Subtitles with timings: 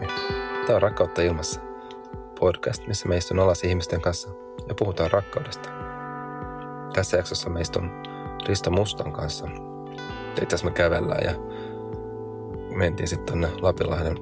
[0.00, 0.08] Moi.
[0.66, 1.60] Tämä on Rakkautta ilmassa.
[2.40, 4.28] Podcast, missä me istun alas ihmisten kanssa
[4.68, 5.68] ja puhutaan rakkaudesta.
[6.92, 7.90] Tässä jaksossa me istun
[8.48, 9.48] Risto Mustan kanssa.
[10.42, 11.32] Itse me kävellään ja
[12.76, 14.16] mentiin sitten tonne Lapinlahden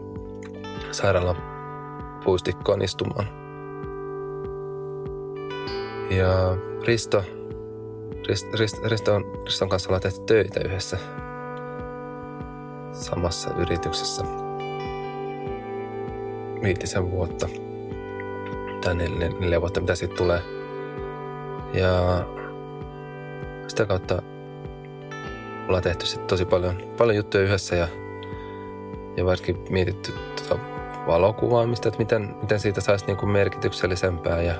[0.90, 1.36] sairaalan
[2.24, 3.28] puistikkoon istumaan.
[6.10, 6.56] Ja
[6.86, 7.24] Risto,
[8.28, 10.98] Rist, Rist, Riston, Riston kanssa ollaan tehty töitä yhdessä
[12.92, 14.43] samassa yrityksessä
[16.64, 17.48] viitisen vuotta
[18.84, 20.40] tai neljä, neljä vuotta, mitä siitä tulee.
[21.74, 22.24] Ja
[23.68, 24.22] sitä kautta
[25.68, 27.88] ollaan tehty sit tosi paljon, paljon juttuja yhdessä ja,
[29.16, 30.58] ja varsinkin mietitty tota
[31.06, 34.54] valokuvaamista, että miten, miten siitä saisi niinku merkityksellisempää ja,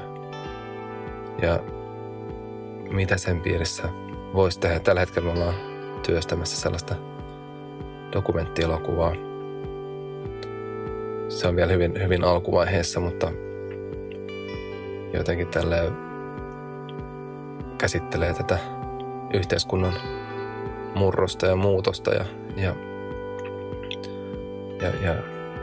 [1.42, 1.60] ja
[2.90, 3.88] mitä sen piirissä
[4.34, 4.80] voisi tehdä.
[4.80, 5.54] Tällä hetkellä me ollaan
[6.06, 6.94] työstämässä sellaista
[8.12, 9.33] dokumenttielokuvaa.
[11.44, 13.30] Se on vielä hyvin, hyvin alkuvaiheessa, mutta
[15.12, 15.92] jotenkin tälle
[17.78, 18.58] käsittelee tätä
[19.34, 19.92] yhteiskunnan
[20.94, 22.24] murrosta ja muutosta ja,
[22.56, 22.74] ja,
[24.82, 25.14] ja, ja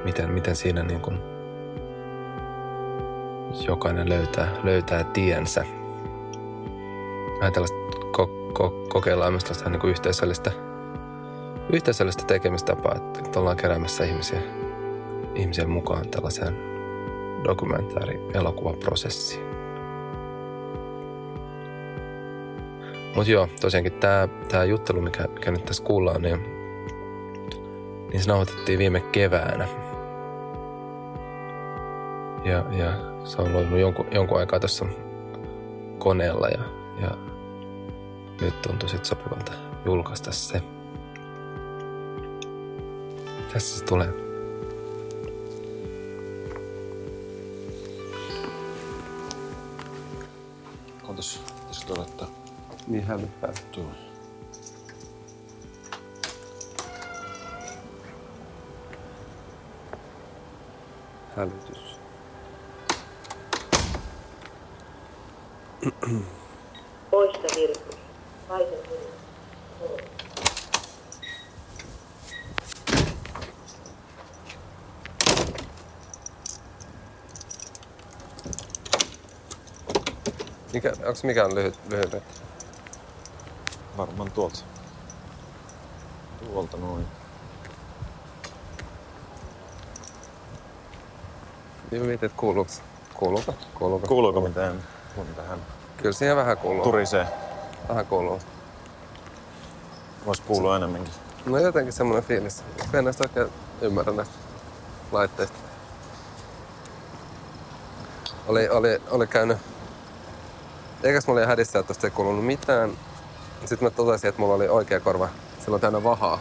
[0.03, 1.19] miten, miten siinä niin kuin
[3.67, 5.65] jokainen löytää, löytää tiensä.
[7.39, 7.77] Vähän tällaista
[8.17, 10.51] ko- ko- kokeillaan myös tällaista niin kuin yhteisöllistä,
[11.73, 14.60] yhteisöllistä tekemistapaa, että ollaan keräämässä ihmisiä,
[15.35, 16.57] ihmisiä mukaan tällaiseen
[17.43, 19.51] dokumentaari-elokuvaprosessiin.
[23.15, 26.41] Mutta joo, tosiaankin tämä tää juttelu, mikä, mikä nyt tässä kuullaan, niin,
[28.11, 29.67] niin se nauhoitettiin viime keväänä.
[32.45, 32.91] Ja, ja
[33.23, 34.85] se on ollut jonkun, jonkun aikaa tässä
[35.97, 36.63] koneella ja,
[37.01, 37.09] ja
[38.41, 39.51] nyt tuntui sitten sopivalta
[39.85, 40.61] julkaista se.
[43.53, 44.30] Tässä se tulee.
[51.21, 52.25] Ootas, pitäisikö että
[52.87, 53.53] Niin hälyttää.
[53.71, 53.85] tuo.
[61.35, 61.99] Hälytys.
[81.11, 82.23] Mikä, onko mikään lyhyt, lyhyt?
[83.97, 84.59] Varmaan tuolta.
[86.45, 87.07] Tuolta noin.
[91.91, 92.71] Niin mietin, että kuuluuko.
[93.13, 93.53] Kuuluuko?
[93.73, 94.07] Kuuluuko?
[94.07, 94.83] Kuuluuko mitään
[95.15, 95.59] mun tähän
[95.97, 96.83] Kyllä siihen vähän kuuluu.
[96.83, 97.27] turisee?
[97.89, 98.39] Vähän kuuluu.
[100.25, 101.13] Voisi kuulua enemmänkin.
[101.45, 102.63] No jotenkin semmoinen fiilis.
[102.93, 103.47] Mä en näistä oikein
[103.81, 104.35] ymmärrä näistä
[105.11, 105.57] laitteista.
[108.47, 109.57] Oli, oli, oli käynyt...
[111.03, 112.91] Eikäs mä olin hädissä, että tosta ei kuulunut mitään.
[113.65, 115.29] Sitten mä totesin, että mulla oli oikea korva.
[115.63, 116.39] Silloin täynnä vahaa.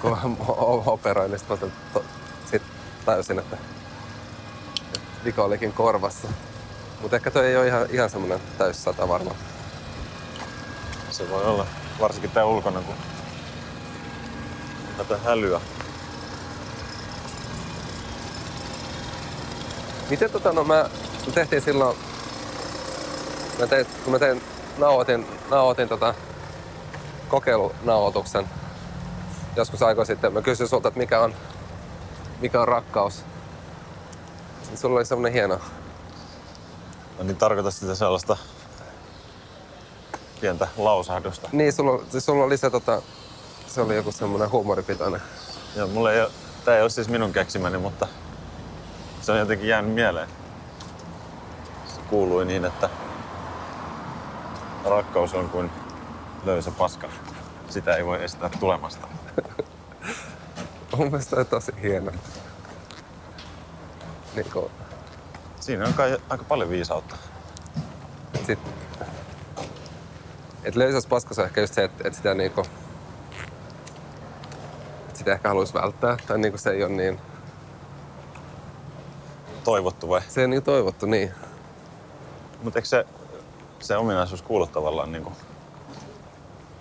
[0.00, 0.18] Kun mä
[0.86, 2.04] operoin, niin sitten mä to,
[2.50, 2.62] sit
[3.04, 3.56] tajusin, että,
[4.86, 6.28] että vika olikin korvassa.
[7.00, 9.36] Mutta ehkä toi ei ole ihan, ihan semmoinen täyssata varmaan.
[11.10, 11.66] Se voi olla.
[12.00, 12.94] Varsinkin tää ulkona, kun
[14.96, 15.60] tätä hälyä.
[20.10, 20.90] Miten tota, no mä,
[21.34, 21.96] tehtiin silloin,
[23.62, 24.42] mä tein, kun mä tein,
[24.78, 26.14] nauhoitin, nauhoitin tota
[27.28, 28.48] kokeilunauhoituksen
[29.56, 30.32] joskus aikoja sitten.
[30.32, 31.34] Mä kysyin sulta, että mikä on,
[32.40, 33.24] mikä on rakkaus.
[34.68, 35.58] Niin Sulla oli semmonen hieno,
[37.18, 38.36] No niin tarkoita sitä sellaista
[40.40, 41.48] pientä lausahdusta.
[41.52, 43.02] niin sulla, siis sulla oli se tota,
[43.66, 45.22] se oli joku semmonen huumoripitoinen.
[45.76, 46.30] Joo, mulla ei ole,
[46.64, 48.08] tää ei ole siis minun keksimäni, mutta
[49.20, 50.28] se on jotenkin jäänyt mieleen.
[51.86, 52.88] Se kuului niin, että
[54.84, 55.70] rakkaus on kuin
[56.44, 57.08] löysä paska.
[57.68, 59.08] Sitä ei voi estää tulemasta.
[60.96, 62.12] Mun mielestä toi tosi hieno.
[64.34, 64.70] Niin kuin,
[65.60, 67.16] Siinä on kai aika paljon viisautta.
[68.46, 68.58] sit,
[70.64, 72.60] et löysässä paskassa on ehkä just se, että et sitä niinku,
[75.08, 76.16] et sitä ehkä haluaisi välttää.
[76.26, 77.20] Tai niinku se ei ole niin,
[79.64, 80.20] Toivottu vai?
[80.28, 81.32] se ei niin toivottu niin.
[82.62, 83.06] Mutta eikö se,
[83.82, 85.34] se ominaisuus kuulu tavallaan niin kuin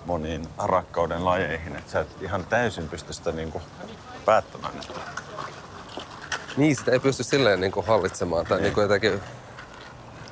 [0.06, 3.64] moniin rakkauden lajeihin, että sä et ihan täysin pysty sitä niin kuin
[4.26, 4.74] päättämään.
[6.58, 8.64] Niin, sitä ei pysty silleen niinku hallitsemaan tai Niin.
[8.64, 9.22] niinku jotenkin,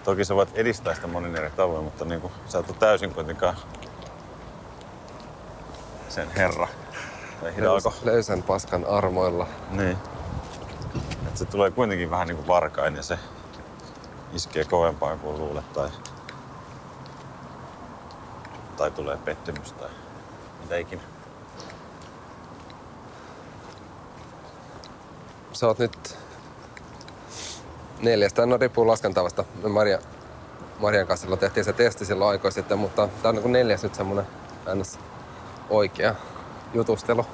[0.04, 3.14] toki sä voit edistää sitä monin eri tavoin, mutta niin kuin, sä et ole täysin
[3.14, 3.56] kuitenkaan
[6.10, 6.68] sen herra.
[7.42, 7.94] Tai hidalko.
[8.04, 9.48] löysän paskan armoilla.
[9.72, 9.98] Niin.
[11.28, 13.20] Että se tulee kuitenkin vähän niin kuin varkain ja se
[14.34, 15.90] iskee kovempaa kuin luulet tai,
[18.80, 19.90] tai tulee pettymys tai
[20.62, 21.02] mitä ikinä.
[25.54, 26.18] Sä oot nyt
[28.02, 29.46] neljästä, no riippuu laskentavasta.
[29.64, 30.00] Me Maria,
[30.80, 33.84] Marian kanssa silloin tehtiin se testi silloin aikoja sitten, mutta tää on niin kuin neljäs
[33.84, 34.28] nyt semmonen
[34.76, 35.00] ns.
[35.70, 36.16] oikea
[36.74, 37.26] jutustelu.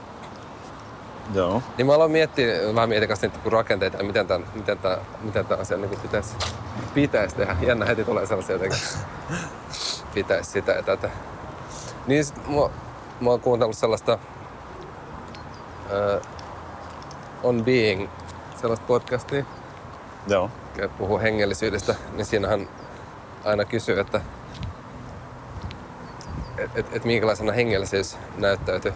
[1.33, 1.61] Joo.
[1.77, 5.45] Niin mä aloin miettiä, vähän mietin kanssa niitä rakenteita ja miten tämän, miten tämän, miten
[5.45, 6.35] tämän asian niin pitäisi,
[6.93, 7.55] pitäisi tehdä.
[7.61, 8.79] Jännä heti tulee sellaisia jotenkin,
[10.15, 11.09] pitäisi sitä ja tätä.
[12.07, 12.69] Niin sit mä,
[13.21, 14.13] mä oon kuunnellut sellaista
[15.85, 16.21] uh,
[17.43, 18.09] On Being,
[18.61, 19.45] sellaista podcastia,
[20.27, 20.49] Joo.
[20.77, 22.69] joka puhuu hengellisyydestä, niin siinähän
[23.43, 24.21] aina kysyy, että
[26.57, 28.93] et, et, et minkälaisena hengellisyys näyttäytyy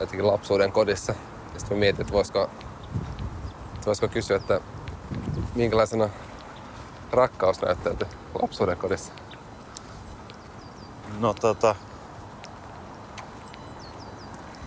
[0.00, 1.14] jotenkin lapsuuden kodissa.
[1.54, 2.50] Ja sitten mä mietin, että voisiko,
[3.74, 4.60] että voisiko kysyä, että
[5.54, 6.08] minkälaisena
[7.12, 8.08] rakkaus näyttäytyy
[8.42, 9.12] lapsuuden kodissa.
[11.18, 11.74] No tota...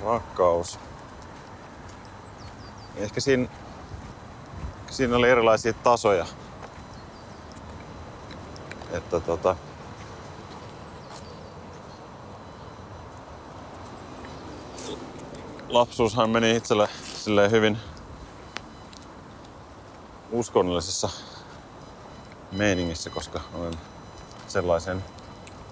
[0.03, 0.80] Rakkaus.
[2.95, 3.47] Ehkä siinä,
[4.92, 6.25] siinä oli erilaisia tasoja.
[8.92, 9.56] Että tota...
[15.69, 17.77] Lapsuushan meni itselle silleen hyvin
[20.31, 21.09] uskonnollisessa
[22.51, 23.74] meiningissä, koska olen
[24.48, 25.03] sellaisen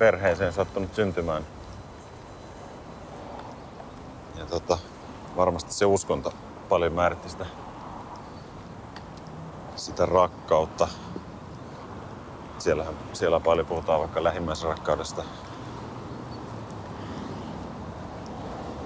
[0.03, 1.43] perheeseen sattunut syntymään.
[4.37, 4.77] Ja tota,
[5.35, 6.33] varmasti se uskonto
[6.69, 7.45] paljon määritti sitä,
[9.75, 10.87] sitä rakkautta.
[12.57, 15.23] Siellähän, siellä paljon puhutaan vaikka lähimmäisrakkaudesta.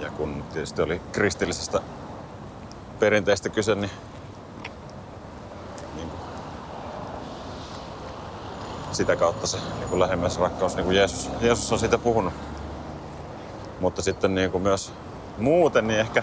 [0.00, 1.80] Ja kun tietysti oli kristillisestä
[2.98, 3.90] perinteistä kyse, niin,
[8.98, 12.34] sitä kautta se niin kuin lähimmäisrakkaus, niin kuin Jeesus, Jeesus on siitä puhunut.
[13.80, 14.92] Mutta sitten niin kuin myös
[15.38, 16.22] muuten, niin ehkä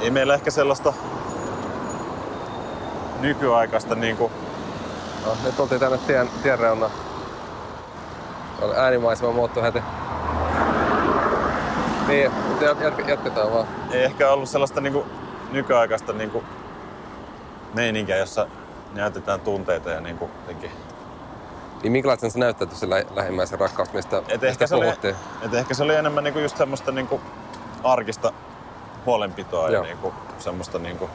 [0.00, 0.92] ei meillä ehkä sellaista
[3.20, 4.32] nykyaikaista niin kuin,
[5.26, 6.92] No, nyt oltiin tänne tien, tien reunaan.
[8.76, 9.82] Äänimaisema muuttui heti.
[12.08, 13.66] Niin, mutta jat- jatketaan vaan.
[13.90, 15.04] ei ehkä ollut sellaista niin kuin,
[15.52, 16.44] nykyaikaista niin kuin,
[17.74, 18.46] meininkiä, jossa
[18.92, 20.70] näytetään tunteita ja niin kuin, jotenkin
[21.82, 25.16] Niin minkälaisen se näyttäytyy se lä- lähimmäisen rakkaus, mistä, Et mistä ehkä, se oli, puhuttiin?
[25.42, 27.20] et ehkä se oli enemmän niinku just semmoista niinku
[27.84, 28.32] arkista
[29.06, 29.72] huolenpitoa Joo.
[29.84, 31.10] ja niinku semmoista niinku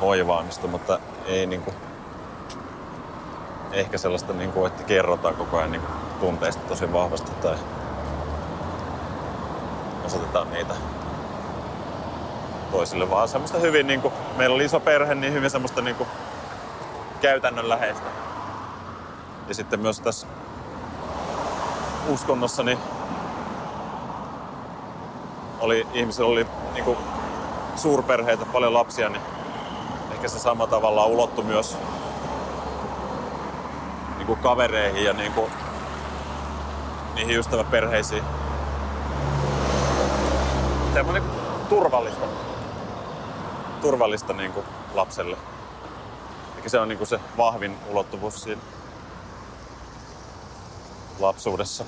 [0.00, 1.74] hoivaamista, mutta ei niinku,
[3.72, 5.88] ehkä sellaista, niinku, että kerrotaan koko ajan niinku
[6.20, 7.56] tunteista tosi vahvasti tai
[10.04, 10.74] osoitetaan niitä
[12.76, 16.06] toisille, vaan semmoista hyvin, niinku, meillä oli iso perhe, niin hyvin semmoista niinku
[17.20, 18.06] käytännönläheistä.
[19.48, 20.26] Ja sitten myös tässä
[22.08, 22.78] uskonnossa niin
[25.60, 26.96] oli, ihmisillä oli niinku
[27.76, 29.22] suurperheitä, paljon lapsia, niin
[30.12, 31.78] ehkä se sama tavalla ulottu myös
[34.16, 35.50] niinku kavereihin ja niinku
[37.14, 38.22] niihin ystäväperheisiin.
[40.94, 41.22] Semmoinen
[41.68, 42.26] turvallista,
[43.86, 44.64] turvallista niinku
[44.94, 45.36] lapselle.
[46.56, 48.60] Ehkä se on niinku se vahvin ulottuvuus siinä
[51.18, 51.84] lapsuudessa.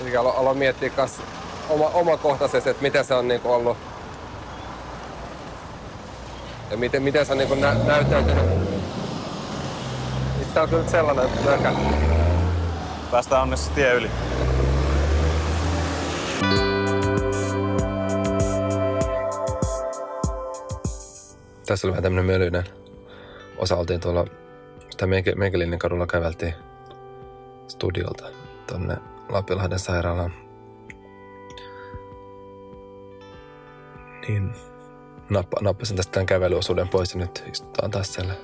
[0.00, 1.20] Eli alo, aloin miettiä kas
[1.68, 3.76] oma, omakohtaisesti, että miten se on niinku ollut
[6.70, 8.44] ja miten, miten se on niinku nä, näyttäytynyt.
[10.42, 11.72] Itse on kyllä sellainen nökä.
[13.10, 14.10] Päästään onneksi tie yli.
[21.66, 22.64] Tässä oli vähän tämmönen mölyinen.
[23.56, 24.26] Osa oltiin tuolla,
[24.90, 26.54] sitä Meikelinen kadulla käveltiin
[27.68, 28.28] studiolta
[28.66, 28.96] tonne
[29.28, 30.32] Lapinlahden sairaalaan.
[34.28, 34.52] Niin
[35.30, 38.34] nappa, nappasin tästä tämän kävelyosuuden pois ja nyt istutaan taas siellä.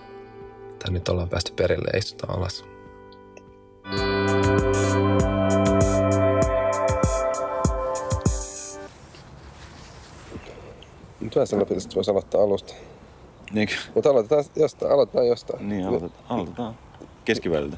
[0.78, 2.64] Tai nyt ollaan päästy perille ja istutaan alas.
[11.20, 12.74] Nyt vähän että voisi aloittaa alusta.
[13.52, 14.92] Niin, Mutta aloitetaan jostain.
[14.92, 15.68] Aloitetaan jostain.
[15.68, 16.74] niin aloitetaan, aloitetaan
[17.24, 17.76] keskiväliltä.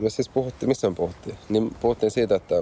[0.00, 1.38] Me siis puhuttiin, missä me puhuttiin?
[1.48, 2.54] Niin puhuttiin siitä, että,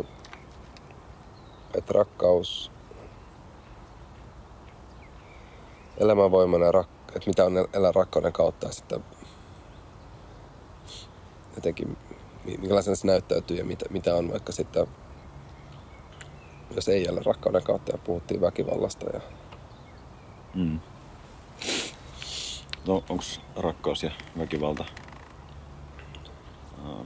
[1.74, 2.70] että rakkaus,
[5.98, 9.04] elämänvoimana rak, että mitä on elää rakkauden kautta ja sitten
[11.56, 11.96] jotenkin
[12.44, 14.86] mi- minkälaisena se näyttäytyy ja mitä, mitä on vaikka sitten,
[16.74, 19.20] jos ei jälleen rakkauden kautta ja puhuttiin väkivallasta ja
[20.54, 20.80] Mm.
[22.86, 23.24] No, onko
[23.56, 24.84] rakkaus ja väkivalta
[26.86, 27.04] ää,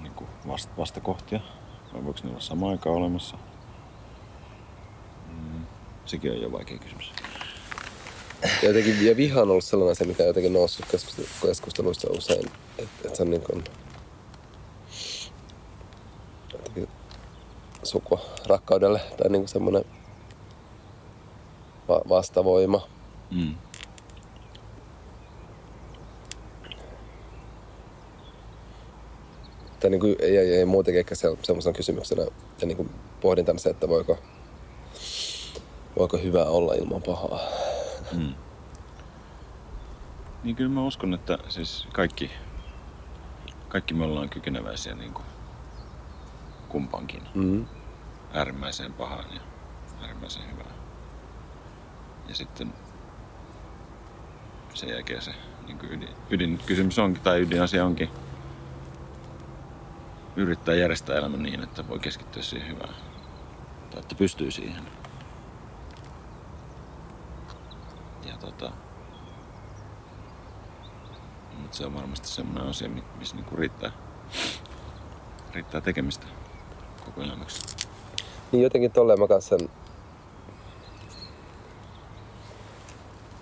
[0.00, 1.40] niin kuin vast, vastakohtia?
[1.94, 3.36] Vai voiko ne olla samaan aikaan olemassa?
[5.28, 5.66] Mm.
[6.06, 7.12] Sekin on jo vaikea kysymys.
[8.62, 12.50] Ja, jotenkin, ja viha on ollut sellainen asia, mikä on jotenkin noussut keskustelu- keskusteluissa usein.
[12.78, 13.64] Että et se on niin kuin,
[16.52, 16.88] jotenkin
[17.82, 19.84] sukua rakkaudelle tai niin kuin semmoinen
[21.88, 22.80] va- vastavoima.
[23.30, 23.54] Mm.
[29.80, 32.22] Tai niin kuin, ei, ei, ei muutenkin ehkä se, semmoisena kysymyksenä
[32.60, 34.18] ja niin kuin pohdintana se, että voiko,
[35.98, 37.38] voiko hyvä olla ilman pahaa.
[38.12, 38.34] Mm.
[40.44, 42.30] Niin kyllä mä uskon, että siis kaikki,
[43.68, 45.24] kaikki me ollaan kykeneväisiä niin kuin
[46.68, 47.22] kumpankin.
[47.34, 47.66] Mm.
[48.32, 49.40] äärimmäiseen pahaan ja
[50.00, 50.73] äärimmäiseen hyvään.
[52.28, 52.74] Ja sitten
[54.74, 55.34] sen jälkeen se
[55.66, 58.10] niin ydin, ydinkysymys onkin, tai ydinasia onkin
[60.36, 62.94] yrittää järjestää elämän niin, että voi keskittyä siihen hyvään.
[63.90, 64.82] Tai että pystyy siihen.
[68.26, 68.72] Ja tota,
[71.58, 73.90] mutta se on varmasti semmoinen asia, mi- missä niinku riittää,
[75.52, 76.26] riittää tekemistä
[77.04, 77.76] koko elämäksi.
[78.52, 79.68] Niin jotenkin tolleen mä kanssa sen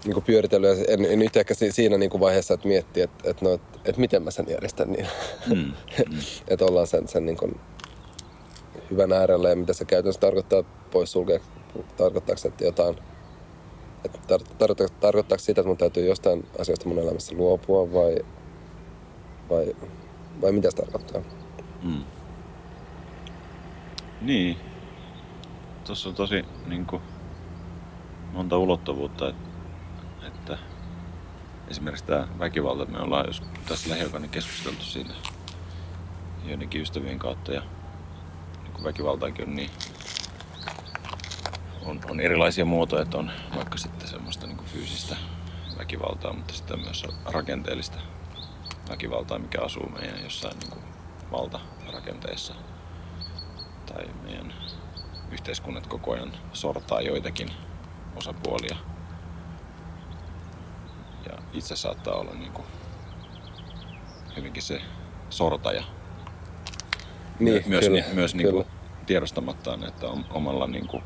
[0.04, 3.02] niin kuin pyöritellyt ja en, en nyt ehkä si- siinä niin kuin vaiheessa, että miettii,
[3.02, 5.06] että, että, no, että, että miten mä sen järjestän niin.
[5.54, 5.72] Mm.
[6.48, 7.60] että ollaan sen, sen niin kuin
[8.90, 11.40] hyvän äärellä ja mitä se käytännössä tarkoittaa pois sulkea,
[11.96, 12.98] tarkoittaako se, että jotain,
[14.04, 18.16] että tar, tar, tarkoittaako sitä, että mun täytyy jostain asioista mun elämässä luopua vai,
[19.50, 19.76] vai,
[20.42, 21.22] vai mitä se tarkoittaa?
[21.82, 22.04] Mm.
[24.20, 24.56] Niin.
[25.84, 27.02] Tuossa on tosi niin kuin,
[28.32, 29.51] monta ulottuvuutta, että,
[30.26, 30.58] että
[31.68, 35.14] esimerkiksi tämä väkivalta, me ollaan jos tässä lähiaikana keskusteltu siitä
[36.44, 37.62] joidenkin ystävien kautta ja
[38.62, 39.70] niin väkivaltaakin on niin
[41.86, 45.16] on, on erilaisia muotoja, että on vaikka sitten semmoista niin fyysistä
[45.78, 47.98] väkivaltaa, mutta sitten myös rakenteellista
[48.88, 50.84] väkivaltaa, mikä asuu meidän jossain niin kuin
[51.32, 52.54] valtarakenteissa.
[53.86, 54.54] Tai meidän
[55.30, 57.52] yhteiskunnat koko ajan sortaa joitakin
[58.16, 58.91] osapuolia.
[61.30, 62.66] Ja itse saattaa olla niin kuin
[64.36, 64.80] hyvinkin se
[65.30, 65.82] sortaja.
[67.38, 68.66] Niin, myös kyllä, ni, myös niin kuin
[69.06, 71.02] tiedostamattaan, että om- omalla niin kuin,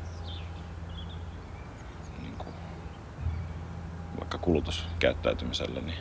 [2.21, 2.53] niin kuin,
[4.19, 5.99] vaikka kulutuskäyttäytymisellä niin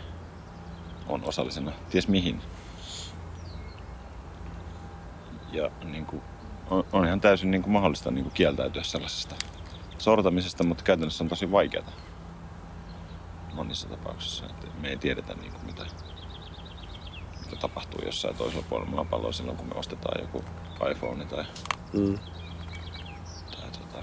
[1.08, 2.40] on osallisena ties mihin.
[5.52, 6.22] Ja niin kuin,
[6.70, 9.34] on, on ihan täysin niin kuin mahdollista niin kuin kieltäytyä sellaisesta
[9.98, 11.86] sortamisesta, mutta käytännössä on tosi vaikeaa
[13.56, 14.46] monissa tapauksissa.
[14.46, 15.86] Että me ei tiedetä niin kuin mitä,
[17.44, 20.44] mitä tapahtuu jossain toisella puolella maapalloa silloin, kun me ostetaan joku
[20.90, 21.44] iPhone tai,
[21.92, 22.18] Mm.
[23.50, 23.98] tai tota,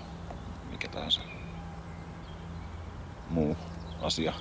[0.72, 1.22] mikä tahansa
[3.30, 3.58] muu
[4.02, 4.34] asia.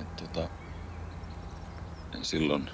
[0.00, 0.48] Et, tota,
[2.22, 2.70] silloin,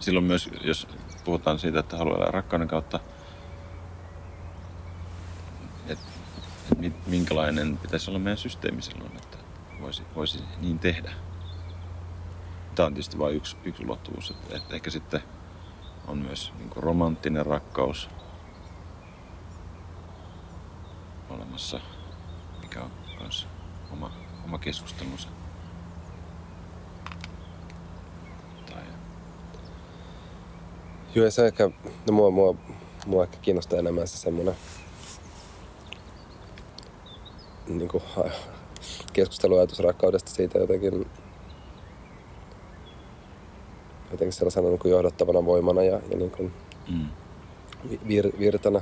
[0.00, 0.86] silloin myös, jos
[1.24, 3.00] puhutaan siitä, että haluaa elää rakkauden kautta,
[5.86, 5.98] että et
[6.36, 6.53] mi-
[7.06, 9.38] minkälainen pitäisi olla meidän systeemi silloin, että
[9.80, 11.12] voisi, voisi niin tehdä.
[12.74, 15.22] Tämä on tietysti vain yksi, yksi ulottuvuus, että, että ehkä sitten
[16.06, 18.10] on myös niin kuin romanttinen rakkaus
[21.30, 21.80] olemassa,
[22.62, 22.90] mikä on
[23.20, 23.46] myös
[23.92, 24.12] oma,
[24.44, 25.28] oma keskustelunsa.
[28.70, 28.82] Tai,
[31.14, 31.70] Joo, ja se ehkä,
[32.06, 32.54] no mua, mua,
[33.06, 34.54] mua ehkä kiinnostaa enemmän se semmoinen
[37.68, 38.02] niin kuin,
[39.12, 41.06] keskusteluajatus rakkaudesta siitä jotenkin
[44.10, 46.52] jotenkin sellaisena niin kuin johdattavana voimana ja, ja niin kuin
[46.88, 47.06] mm,
[47.90, 48.80] vi- vir, virtana.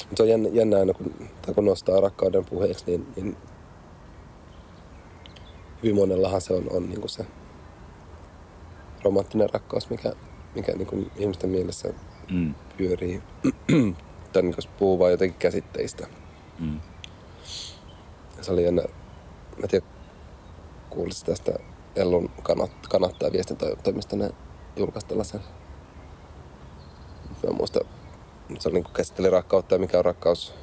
[0.00, 3.36] Mutta se on jännä, jännä aina, kun, tai kun nostaa rakkauden puheeksi, niin, niin
[5.82, 7.26] hyvin monellahan se on, on niin kuin se
[9.04, 10.12] romanttinen rakkaus, mikä,
[10.54, 11.88] mikä niin kuin ihmisten mielessä
[12.30, 13.22] mm, pyörii.
[14.32, 16.06] tai niin jos puhuu vaan jotenkin käsitteistä.
[16.58, 16.80] mm,
[18.40, 18.82] Se oli jännä.
[18.82, 19.86] Mä en tiedä,
[20.90, 21.52] kuulisit tästä
[21.96, 24.30] Ellun kannat, kannattaa viestintätoimisto, ne
[24.76, 25.40] julkaisi tällaisen.
[27.46, 27.80] Mä muista,
[28.58, 30.54] se oli niin käsitteli rakkautta ja mikä on rakkaus.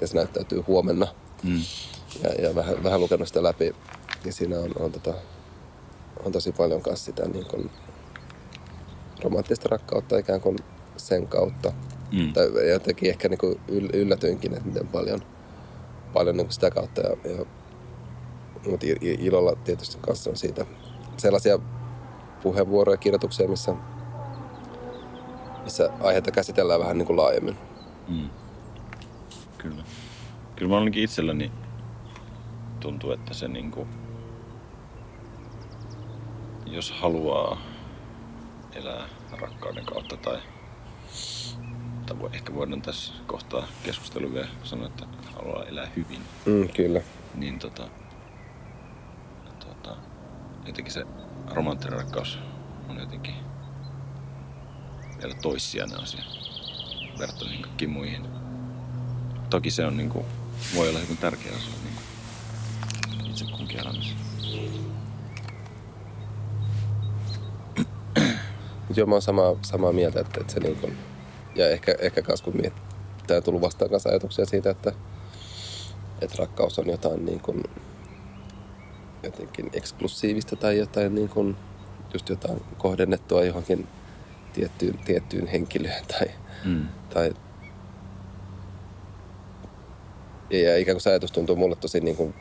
[0.00, 1.06] Ja se näyttäytyy huomenna.
[1.42, 1.62] mm,
[2.22, 3.74] ja, ja vähän, vähän lukenut sitä läpi,
[4.24, 5.14] niin siinä on, on, tota,
[6.24, 7.70] on tosi paljon kanssa sitä niin kuin
[9.22, 10.56] romanttista rakkautta ikään kuin
[10.96, 11.72] sen kautta.
[12.12, 12.32] Mm.
[12.32, 15.22] Tai jotenkin ehkä niin kuin yl- yllätyinkin, että miten paljon,
[16.12, 17.00] paljon niin kuin sitä kautta.
[17.00, 17.44] Ja, ja,
[18.70, 20.66] mutta ilolla tietysti kanssa on siitä
[21.16, 21.58] sellaisia
[22.42, 23.74] puheenvuoroja ja kirjoituksia, missä,
[25.64, 27.56] missä aiheita käsitellään vähän niin kuin laajemmin.
[28.08, 28.30] Mm.
[29.58, 29.84] Kyllä.
[30.56, 31.52] Kyllä mä ainakin itselläni
[32.80, 33.86] tuntuu, että se niinku,
[36.66, 37.58] jos haluaa
[38.74, 39.08] elää
[39.40, 40.38] rakkauden kautta tai,
[42.18, 47.00] voi, ehkä voidaan tässä kohtaa keskustelua vielä sanoa, että haluaa elää hyvin, Mm, kyllä.
[47.34, 47.88] niin tota,
[49.58, 49.96] tota,
[50.66, 51.06] jotenkin se
[51.50, 52.38] romanttinen rakkaus
[52.88, 53.34] on jotenkin
[55.18, 56.24] vielä toissijainen asia
[57.18, 58.26] verrattuna niin kaikkiin muihin.
[59.50, 60.26] Toki se on niinku,
[60.76, 62.02] voi olla hyvin tärkeä asia niinku,
[63.30, 64.14] itse kunkin elämässä.
[68.88, 70.92] Mutta joo, mä oon samaa, samaa mieltä, että, että se niin kun,
[71.54, 72.72] ja ehkä, ehkä kans kun miet,
[73.26, 74.92] tää tullut vastaan kanssa ajatuksia siitä, että,
[76.20, 77.64] että rakkaus on jotain niin kun,
[79.22, 81.56] jotenkin eksklusiivista tai jotain niin kun,
[82.12, 83.88] just jotain kohdennettua johonkin
[84.52, 86.26] tiettyyn, tiettyyn henkilöön tai,
[86.64, 86.86] Mm.
[87.14, 87.32] tai
[90.50, 92.34] ja ikään kuin se ajatus tuntuu mulle tosi niin kuin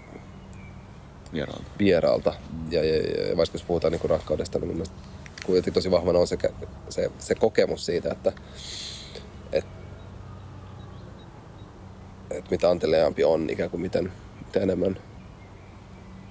[1.34, 1.64] Vieraalta.
[1.80, 2.34] vieraalta.
[2.72, 4.96] Ja, ja, ja, ja vaikka jos puhutaan niin kuin rakkaudesta, niin mun mielestä
[5.46, 6.38] kuitenkin tosi vahvana on se,
[6.90, 8.32] se, se kokemus siitä, että
[9.52, 9.66] et,
[12.32, 14.12] et mitä anteliaampi on, ikään kuin miten,
[14.46, 14.98] mitä enemmän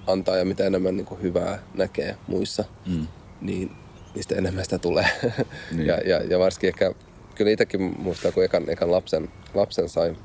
[0.07, 3.07] antaa ja mitä enemmän niin kuin hyvää näkee muissa, Mm.
[3.41, 3.71] niin
[4.15, 5.05] niistä enemmän sitä tulee.
[5.71, 5.85] Niin.
[5.87, 6.93] ja, ja, ja varsinkin ehkä,
[7.35, 10.15] kyllä itsekin muistaa, kun ekan, ekan lapsen, lapsen sai,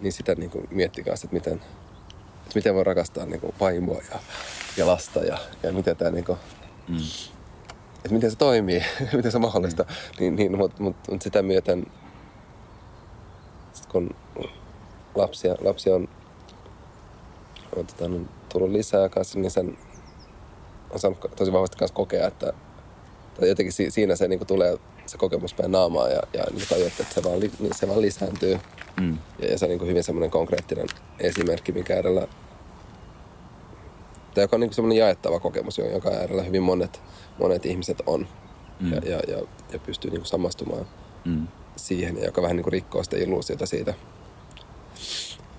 [0.00, 1.54] niin sitä niin kuin mietti kanssa, että miten,
[2.42, 4.18] että miten voi rakastaa niin kuin vaimoa ja,
[4.76, 6.38] ja lasta ja, ja miten tämä niin kuin,
[6.88, 6.96] Mm.
[7.96, 8.84] että miten se toimii,
[9.16, 9.84] miten se on mahdollista.
[10.20, 11.86] Niin, niin, mutta mut, mut sitä myöten,
[13.74, 14.10] sit kun
[15.14, 16.08] lapsia, lapsia on,
[17.76, 19.78] on tota, niin tullut lisää kanssa, niin sen
[20.90, 22.52] on saanut tosi vahvasti kanssa kokea, että
[23.40, 26.86] tai jotenkin si, siinä se niin tulee se kokemus päin naamaa ja, ja niin tajut,
[27.00, 28.58] että se vaan, li, niin se vaan lisääntyy.
[29.00, 29.18] Mm.
[29.38, 30.86] Ja, ja se on niin hyvin semmoinen konkreettinen
[31.18, 32.26] esimerkki, mikä äärellä,
[34.34, 37.02] tai joka on niin semmoinen jaettava kokemus, jonka äärellä hyvin monet,
[37.38, 38.28] monet ihmiset on.
[38.80, 38.92] Mm.
[38.92, 39.38] Ja, ja, ja,
[39.72, 40.86] ja pystyy niin samastumaan
[41.24, 41.48] Mm.
[41.76, 43.94] Siihen, joka vähän niin rikkoo sitä illuusiota siitä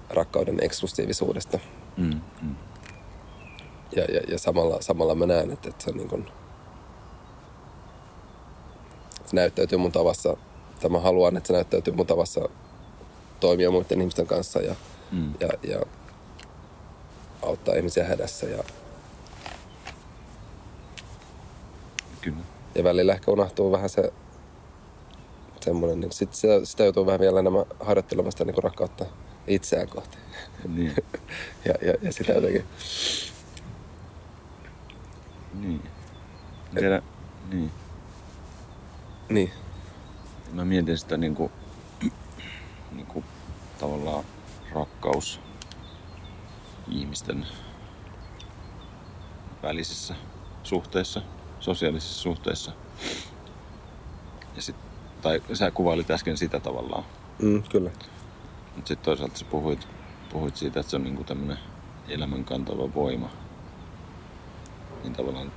[0.10, 1.60] rakkauden eksklusiivisuudesta.
[1.98, 2.22] Mm.
[2.42, 2.56] Mm.
[3.96, 6.26] Ja, ja, ja samalla, samalla mä näen, että, että se, on niin kuin,
[9.26, 10.38] se näyttäytyy mun tavassa,
[10.82, 12.50] tai mä haluan, että se näyttäytyy mun tavassa
[13.40, 14.76] toimia muiden ihmisten kanssa ja,
[15.12, 15.34] Mm.
[15.40, 15.82] ja, ja
[17.42, 18.48] auttaa ihmisiä hädässä.
[18.48, 18.64] Ja,
[22.22, 22.38] Kyllä.
[22.76, 24.14] ja välillä ehkä unohtuu vähän se
[25.66, 29.06] semmoinen, niin sit sitä, sitä joutuu vähän vielä enemmän harjoittelemaan sitä niin rakkautta
[29.48, 30.18] itseään kohti.
[30.68, 30.96] Niin.
[31.66, 32.66] Ja, ja, ja sitä jotenkin.
[35.54, 35.82] niin.
[36.72, 37.02] Mä Tiedän,
[37.52, 37.72] niin.
[39.30, 39.52] Niin.
[40.52, 41.52] Mä mietin sitä niinku,
[42.92, 43.24] niinku
[43.80, 44.26] tavallaan
[44.74, 45.40] rakkaus
[46.88, 47.46] ihmisten
[49.64, 50.16] välisissä
[50.64, 51.22] suhteissa,
[51.60, 52.72] sosiaalisissa suhteissa.
[54.56, 54.76] Ja sit,
[55.26, 57.04] tai sä kuvailit äsken sitä tavallaan.
[57.42, 57.90] Mm, kyllä.
[58.76, 59.88] Mutta sitten toisaalta sä puhuit,
[60.32, 61.58] puhuit siitä, että se on niinku tämmönen
[62.08, 63.30] elämän kantava voima.
[65.04, 65.52] Niin tavallaan,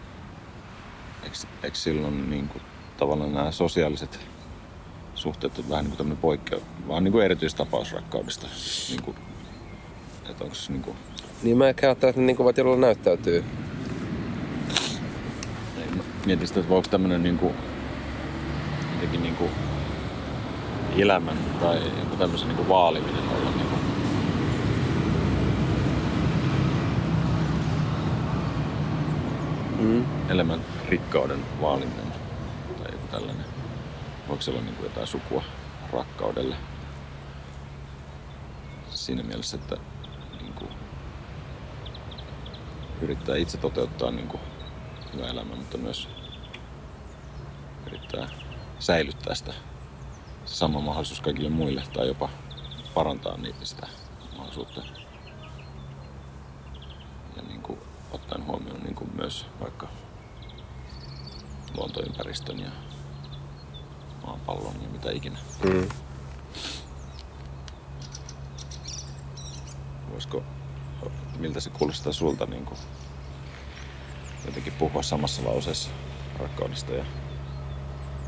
[1.23, 2.61] eikö, eikö silloin niinku,
[2.97, 4.21] tavallaan nämä sosiaaliset
[5.15, 8.47] suhteet on vähän niinku tämmönen poikkeu, vaan niinku erityistapaus rakkaudesta.
[8.91, 9.15] Niinku,
[10.31, 10.97] että onko se niinku,
[11.43, 13.45] Niin mä ehkä ajattelen, että ne niin voit jollain näyttäytyy.
[16.27, 17.53] mietin sitä, että voiko tämmönen niinku,
[19.09, 19.51] jotenkin niinku
[20.97, 23.79] elämän tai joku tämmöisen niinku vaaliminen olla niinku,
[29.79, 30.05] Mm.
[30.29, 32.13] elämän rikkauden vaaliminen
[32.83, 33.45] tai joku tällainen.
[34.29, 35.43] Voiko se olla niin kuin jotain sukua
[35.93, 36.57] rakkaudelle?
[38.91, 39.77] Siinä mielessä, että
[40.41, 40.71] niin kuin
[43.03, 44.41] yrittää itse toteuttaa niin kuin
[45.15, 46.09] hyvä elämä, mutta myös
[47.87, 48.29] yrittää
[48.79, 49.53] säilyttää sitä
[50.45, 52.29] se sama mahdollisuus kaikille muille tai jopa
[52.95, 53.87] parantaa niitä sitä
[54.33, 54.83] mahdollisuutta.
[57.37, 57.79] Ja niin kuin
[58.13, 59.89] ottaen huomioon niin kuin myös vaikka
[61.77, 62.71] luontoympäristön ja
[64.27, 65.39] maapallon ja mitä ikinä.
[65.65, 65.89] Mm.
[70.13, 70.43] Voisiko
[71.39, 72.79] miltä se kuulostaa sulta niin kuin,
[74.47, 75.91] jotenkin puhua samassa lauseessa
[76.39, 77.05] rakkaudesta ja,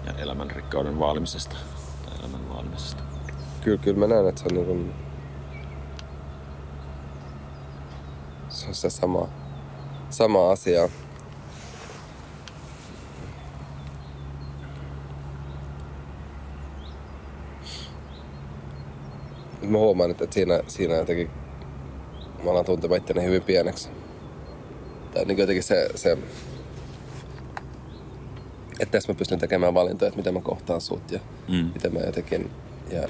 [0.06, 1.56] ja elämän rikkauden vaalimisesta
[2.04, 3.02] tai elämän vaalimisesta.
[3.64, 4.94] Kyllä, kyllä mä näen, että se on niin kuin,
[8.48, 9.28] se on se sama,
[10.10, 10.88] sama asia.
[19.62, 21.30] Mä huomaan, että siinä, siinä jotenkin
[22.44, 23.88] mä alan tuntemaan itteni hyvin pieneksi.
[25.14, 26.18] Tai niin jotenkin se, se
[28.80, 31.70] että tässä mä pystyn tekemään valintoja, että miten mä kohtaan sut ja Mm.
[31.74, 32.50] miten mä jotenkin...
[32.90, 33.08] Ja, ja...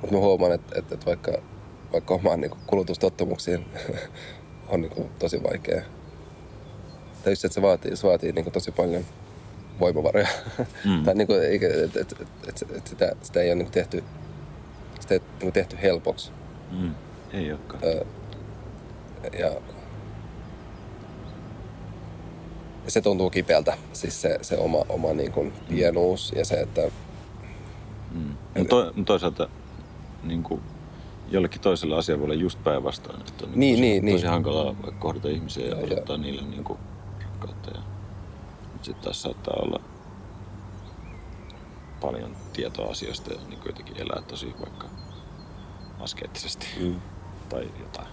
[0.00, 1.32] Mutta mä huomaan, että, että, että vaikka,
[1.92, 3.66] vaikka omaan niin kulutustottumuksiin
[4.68, 5.82] on niin tosi vaikea.
[7.24, 9.04] Tai just, että se vaatii, se vaatii niin tosi paljon
[9.80, 10.28] voimavaroja.
[10.84, 11.04] Mm.
[11.04, 12.16] tai niin kuin, eikä, että, että,
[12.48, 14.04] että, että sitä, sitä ei ole niin tehty,
[15.00, 16.32] sitä ei niin tehty helpoksi.
[16.70, 16.94] Mm.
[17.32, 17.82] Ei olekaan.
[19.38, 19.50] Ja,
[22.84, 26.80] ja se tuntuu kipeältä, siis se, se oma, oma niin kuin pienuus ja se, että
[28.14, 28.34] Mm.
[28.58, 29.48] Mutta to, toisaalta
[30.22, 30.60] niin kuin,
[31.28, 33.20] jollekin toiselle asia voi olla just päinvastoin.
[33.20, 34.30] Että on Niin, tosi, niin, tosi niin.
[34.30, 36.78] hankalaa kohdata ihmisiä ja Ja- ja- osoittaa niille niin kuin,
[37.24, 37.70] rakkautta.
[37.70, 37.80] Ja,
[38.82, 39.80] sitten taas saattaa olla
[42.00, 44.86] paljon tietoa asioista ja niin kuin jotenkin elää tosi vaikka
[46.00, 47.00] askeettisesti mm,
[47.48, 48.08] tai jotain.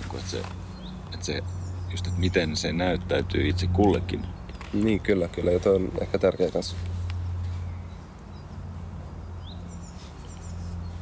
[0.00, 0.38] Niin kuin, että, se,
[1.14, 1.42] että se,
[1.90, 4.26] just, että miten se näyttäytyy itse kullekin.
[4.72, 6.76] niin kyllä, kyllä, ja toi on ehkä tärkeä kanssa.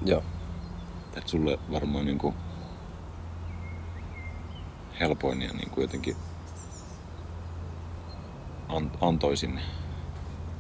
[0.05, 0.23] Joo,
[1.17, 2.35] Että sulle varmaan niin kuin
[5.01, 6.17] helpoin ja niin kuin jotenkin
[8.69, 9.61] an, antoisin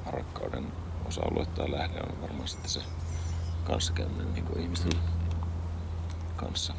[0.07, 0.67] rakkauden
[1.09, 2.81] osa-alue tai lähde on varmaan sitten se
[3.65, 4.93] kanssakäyminen niin kuin ihmisten
[6.37, 6.75] kanssa.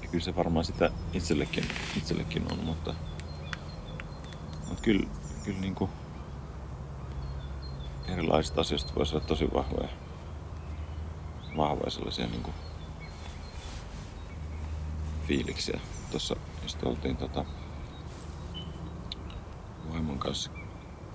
[0.11, 1.63] kyllä se varmaan sitä itsellekin,
[1.97, 2.93] itsellekin on, mutta,
[4.67, 5.07] mutta kyllä,
[5.43, 5.91] kyllä niin kuin
[8.07, 9.89] erilaisista asioista voisi olla tosi vahvoja,
[11.57, 12.53] vahvoja sellaisia niin kuin
[15.27, 15.79] fiiliksiä.
[16.11, 17.45] Tuossa just oltiin tota,
[19.93, 20.51] vaimon kanssa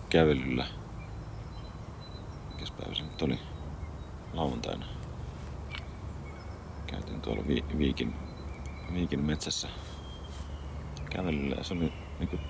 [0.08, 0.66] kävelyllä.
[2.54, 3.38] Mikäs päivä se nyt oli?
[4.32, 4.86] Lauantaina.
[6.86, 8.14] Käytiin tuolla Vi- Viikin,
[8.94, 9.68] Viikin metsässä
[11.10, 12.40] kävelyllä se oli niin kuin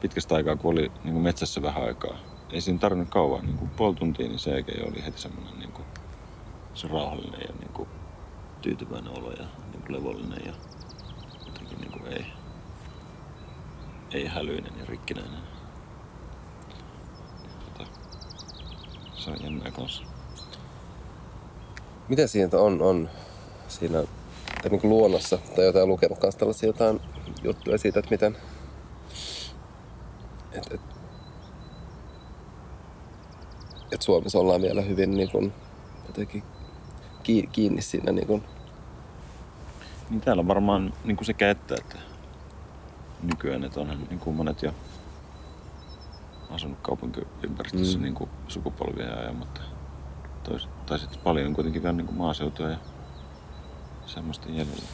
[0.00, 2.18] pitkästä aikaa, kun oli niin kuin metsässä vähän aikaa.
[2.52, 5.84] Ei siinä tarvinnut kauan, niin kuin puoli tuntia, niin se oli heti semmoinen niin kuin,
[6.74, 7.88] se rauhallinen ja niin kuin,
[8.62, 10.52] tyytyväinen olo ja niin kuin levollinen ja
[11.46, 12.26] jotenkin niin kuin, ei,
[14.10, 15.40] ei hälyinen ja rikkinäinen.
[17.64, 17.90] Tota,
[19.14, 20.02] se on jännää kanssa.
[22.08, 23.10] miten siitä on, on
[23.68, 24.02] siinä
[24.62, 27.00] tai niin luonnossa, tai jotain lukenut kanssa tällaisia jotain
[27.42, 28.36] juttuja siitä, että miten,
[30.52, 30.80] et, et,
[33.92, 35.52] et Suomessa ollaan vielä hyvin niin kuin,
[36.06, 36.42] jotenkin
[37.22, 38.44] ki- kiinni siinä niin kuin,
[40.10, 41.96] Niin täällä on varmaan niin kuin sekä että, että
[43.22, 44.74] nykyään, että onhan niin kuin monet jo
[46.50, 48.02] asunut kaupunkiympäristössä Mm.
[48.04, 49.60] niin kuin sukupolvia ajan, mutta
[50.44, 52.78] tois, tai sitten paljon kuitenkin vielä niin kuin maaseutua ja
[54.08, 54.88] semmoista jäljellä.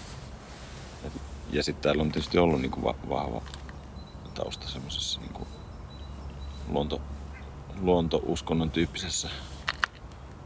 [1.04, 1.12] Et,
[1.50, 3.42] ja sitten täällä on tietysti ollut niin kuin va- vahva
[4.34, 5.48] tausta semmoisessa niin kuin
[6.68, 7.00] luonto,
[7.80, 9.30] luontouskonnon tyyppisessä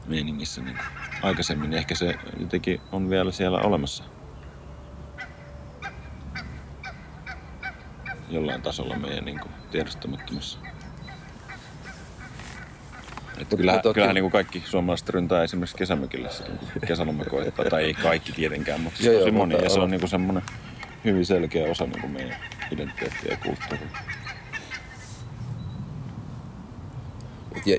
[0.07, 0.79] meiningissä niin
[1.23, 1.73] aikaisemmin.
[1.73, 4.05] Ehkä se jotenkin on vielä siellä olemassa.
[8.31, 10.59] jollain tasolla meidän niin tiedostamattomassa.
[13.43, 17.65] Että mut toki- kyllähän niin kuin kaikki suomalaiset ryntää esimerkiksi kesämökillä silloin, kun kesäloma koittaa.
[17.65, 19.55] tai ei kaikki tietenkään, mutta Joo, joo, tosi joo, moni.
[19.65, 19.91] Ja se on.
[19.91, 20.43] niin kuin semmoinen
[21.05, 22.37] hyvin selkeä osa niin kuin meidän
[22.73, 23.89] identiteettiä ja kulttuuria.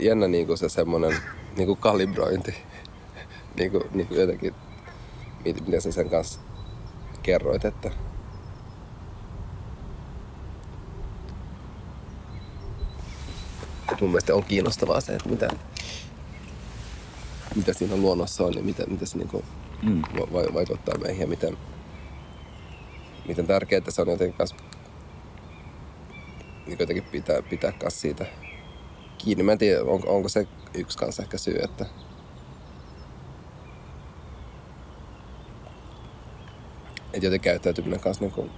[0.02, 1.15] Jännä niin kuin se semmoinen
[1.58, 2.56] niin kuin kalibrointi.
[3.58, 4.56] niin kuin, niin kuin jotenkin,
[5.45, 6.39] mit- miten sä sen kanssa
[7.24, 7.91] kerroit, että
[13.89, 15.50] Et mun mielestä on kiinnostavaa se, että mitä,
[17.56, 19.44] mitä siinä luonnossa on ja mitä, mitä se niin kuin
[19.82, 20.02] Mm.
[20.02, 21.58] va- va- vaikuttaa meihin ja miten,
[23.28, 24.56] miten tärkeää se on jotenkin kanssa,
[26.68, 28.26] niin jotenkin pitää, pitää kanssa siitä
[29.18, 29.44] kiinni.
[29.44, 31.86] Mä en tiedä, onko, onko se yksi kanssa ehkä syy, että
[37.14, 38.52] että joten käyttäytyminen kanssa niin kuin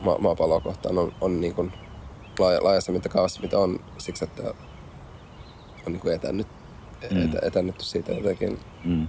[0.00, 1.72] ma- maapalloa kohtaan on, on niin kuin
[2.38, 4.54] laaja, laajassa mittakaavassa, mitä on siksi, että
[5.86, 6.46] on niin kuin etännyt,
[7.10, 7.24] mm.
[7.24, 9.08] et, etännytty siitä jotenkin Mm.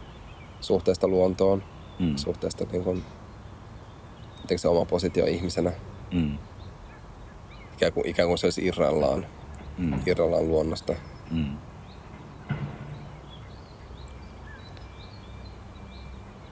[0.61, 1.63] suhteesta luontoon,
[1.99, 2.15] Mm.
[2.17, 3.03] suhteesta niin kuin,
[4.55, 5.71] se oma positio ihmisenä.
[6.13, 6.37] Mm.
[7.73, 9.25] Ikään kuin, ikään kuin se olisi irrallaan,
[9.77, 9.99] Mm.
[10.05, 10.93] irrallaan luonnosta.
[11.31, 11.57] Mm.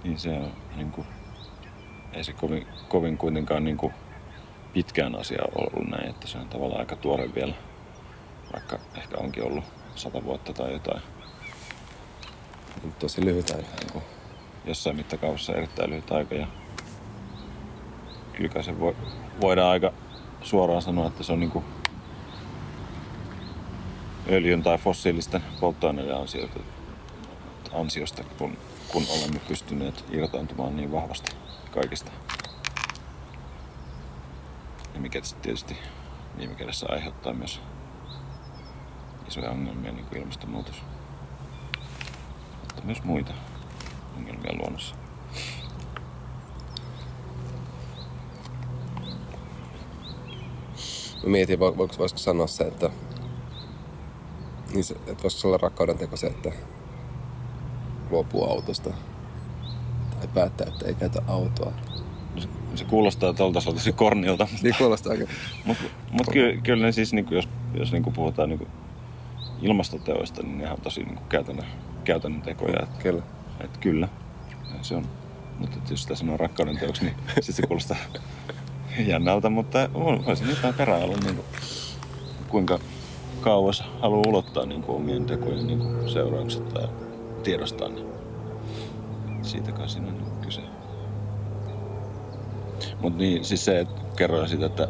[0.04, 1.08] Niin se on niin kuin,
[2.14, 3.94] ei se kovin, kovin kuitenkaan niin kuin
[4.74, 7.54] pitkään asia ollut näin, että se on tavallaan aika tuore vielä,
[8.54, 9.64] vaikka ehkä onkin ollut
[9.96, 11.02] sata vuotta tai jotain.
[13.00, 13.68] Tosi lyhyt aika.
[13.94, 14.04] Niin
[14.66, 16.48] jossain mittakaavassa erittäin lyhyt aika ja
[18.34, 18.96] kyllä se voi,
[19.42, 19.94] voidaan aika
[20.42, 21.66] suoraan sanoa, että se on niin kuin
[24.30, 26.60] öljyn tai fossiilisten polttoaineiden ansiosta,
[27.74, 31.32] ansiosta kun, kun olemme pystyneet irtaantumaan niin vahvasti
[31.72, 32.12] kaikista.
[34.94, 35.78] Ja mikä tietysti
[36.38, 37.62] viime kädessä aiheuttaa myös
[39.34, 40.76] isoja ongelmia, niin kuin ilmastonmuutos.
[42.62, 43.34] Mutta myös muita
[44.18, 44.96] ongelmia luonnossa.
[51.24, 52.90] Mä mietin, vo- voiko, voisiko sanoa se, että,
[54.74, 56.52] niin se, että voisiko se olla rakkauden teko se, että
[58.10, 58.90] luopuu autosta.
[60.20, 61.74] Tai päättää, että ei käytä autoa.
[62.40, 65.26] Se, se kuulostaa tuolta tosi kornilta, Niin kuulostaa aika...
[65.66, 68.68] Mutta mut kyllä, kyllä ne siis, niinku, jos, jos niinku puhutaan niinku
[69.64, 71.66] ilmastoteoista, niin nehän on tosi niinku käytännön,
[72.04, 72.84] käytännön tekoja.
[72.84, 73.24] Et, Kyllä.
[73.60, 74.08] et kyllä,
[74.78, 75.06] ja se on.
[75.60, 77.98] Mutta jos sitä sanoo rakkauden teoksi, niin sitten se kuulostaa
[79.00, 79.90] jännältä, mutta
[80.36, 81.46] se jotain perää olla niinku,
[82.50, 82.80] kuinka
[83.42, 86.88] kauas haluaa ulottaa niinku omien tekojen niinku seuraukset tai
[87.44, 88.02] tiedostaa ne.
[89.42, 90.62] Siitä kai siinä on niinku kyse.
[93.02, 94.88] Mutta niin, siis se, että kerroin siitä, että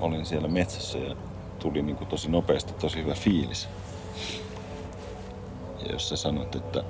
[0.00, 1.16] olin siellä metsässä ja
[1.62, 3.68] tuli niinku tosi nopeasti tosi hyvä fiilis.
[5.86, 6.84] Ja jos sä sanot, että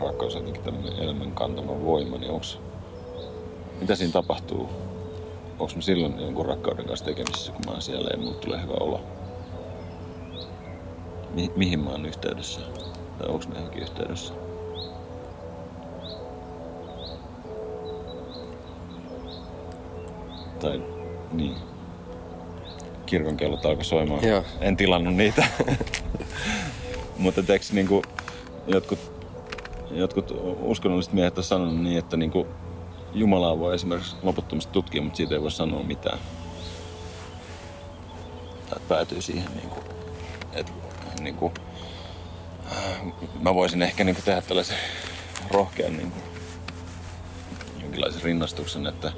[0.00, 2.58] rakkaus on jotenkin tämmöinen elämän kantama voima, niin onks,
[3.80, 4.68] mitä siinä tapahtuu?
[5.58, 8.74] Onko mä silloin jonkun rakkauden kanssa tekemisissä, kun mä oon siellä ja mulle tulee hyvä
[8.80, 9.00] olo?
[11.34, 12.60] Mi- mihin mä oon yhteydessä?
[13.18, 14.34] Tai onko mä johonkin yhteydessä?
[20.60, 20.82] Tai
[21.32, 21.56] niin.
[23.08, 24.24] Kirkon kellot alkoi soimaan.
[24.24, 24.44] Joo.
[24.60, 25.46] En tilannut niitä.
[27.18, 28.02] Mutta eikö niinku
[28.66, 28.98] jotkut,
[29.90, 32.46] jotkut uskonnolliset miehet on sanonut niin, että niinku
[33.12, 36.18] Jumalaa voi esimerkiksi loputtomasti tutkia, mutta siitä ei voi sanoa mitään.
[38.70, 39.76] Tai päätyy siihen niinku,
[40.52, 40.72] että
[41.20, 41.52] niinku,
[42.72, 43.00] äh,
[43.40, 44.78] mä voisin ehkä niinku tehdä tällaisen
[45.50, 46.18] rohkean niinku,
[47.82, 49.12] jonkinlaisen rinnastuksen, että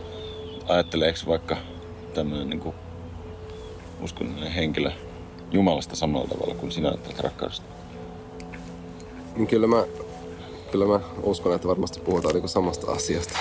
[0.69, 1.57] ajatteleeko vaikka
[2.15, 2.75] tämmöinen niinku
[4.03, 4.91] uskonnollinen henkilö
[5.53, 7.67] Jumalasta samalla tavalla kuin sinä ajattelet rakkaudesta?
[9.37, 9.85] Niin kyllä mä,
[10.71, 13.39] kyllä mä uskon, että varmasti puhutaan niinku samasta asiasta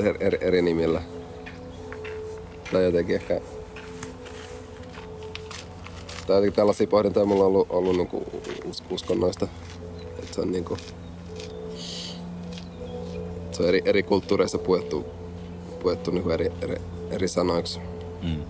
[0.00, 1.02] eri, eri, eri nimillä.
[2.72, 3.40] Tai jotenkin ehkä...
[6.26, 8.24] Tai jotenkin tällaisia pohdintoja mulla on ollut, ollut niinku
[8.64, 9.48] us, uskonnoista.
[10.18, 10.76] Että se on niinku...
[13.52, 15.04] Se on eri, eri kulttuureissa puettu,
[15.82, 16.76] puettu niinku eri, eri,
[17.10, 17.80] eri sanoiksi.
[18.22, 18.42] Mm.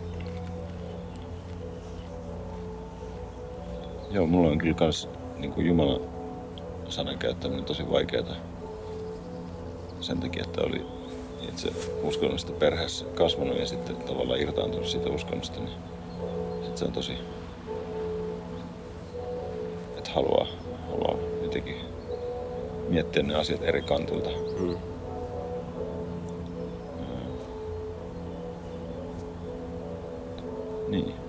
[4.16, 6.00] Joo, mulla on kyllä kans niin kuin Jumalan
[6.88, 8.37] sanan käyttäminen tosi vaikeaa.
[10.00, 10.87] Sen takia, että oli
[11.48, 15.70] itse uskonnollisesta perheessä kasvanut ja sitten tavallaan irtaantunut siitä uskonnosta, niin
[16.52, 17.12] sitten se on tosi,
[19.98, 20.46] että haluaa,
[20.90, 21.76] haluaa jotenkin
[22.88, 24.31] miettiä ne asiat eri kantilta.
[24.61, 24.76] Mm.
[30.88, 31.26] Niin.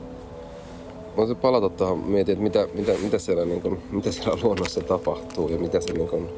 [1.17, 5.49] Voisin palata tuohon, mietin, että mitä, mitä, mitä, siellä, niin kuin, mitä siellä luonnossa tapahtuu
[5.49, 6.29] ja mitä se niin kuin,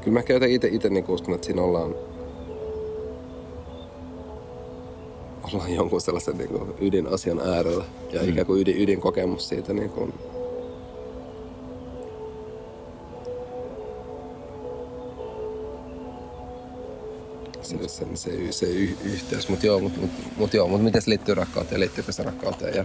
[0.00, 1.94] Kyllä mä jotenkin itse, itse niin uskon, että siinä ollaan,
[5.52, 8.28] ollaan jonkun sellaisen niin kuin ydinasian äärellä ja mm.
[8.28, 10.14] ikään kuin ydin, ydinkokemus siitä niin kuin,
[17.78, 19.48] se, se, se, se y, yhteys.
[19.48, 21.80] Mutta joo, mutta mut, mut joo, mut miten se liittyy rakkauteen?
[21.80, 22.74] Liittyykö se rakkauteen?
[22.74, 22.84] Ja,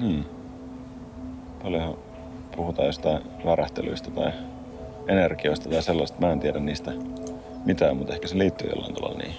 [0.00, 0.26] Niin.
[1.62, 1.94] Paljonhan
[2.56, 4.32] puhutaan jostain värähtelyistä tai
[5.08, 6.20] energioista tai sellaista.
[6.20, 6.92] Mä en tiedä niistä
[7.64, 9.34] mitään, mutta ehkä se liittyy jollain tavalla niin.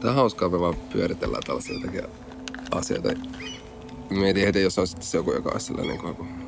[0.00, 2.08] Tämä on hauskaa, me vaan pyöritellään tällaisia
[2.70, 3.08] asioita
[4.10, 6.43] Mietin heti, jos on sitten joku, joka olisi sellainen niin kuin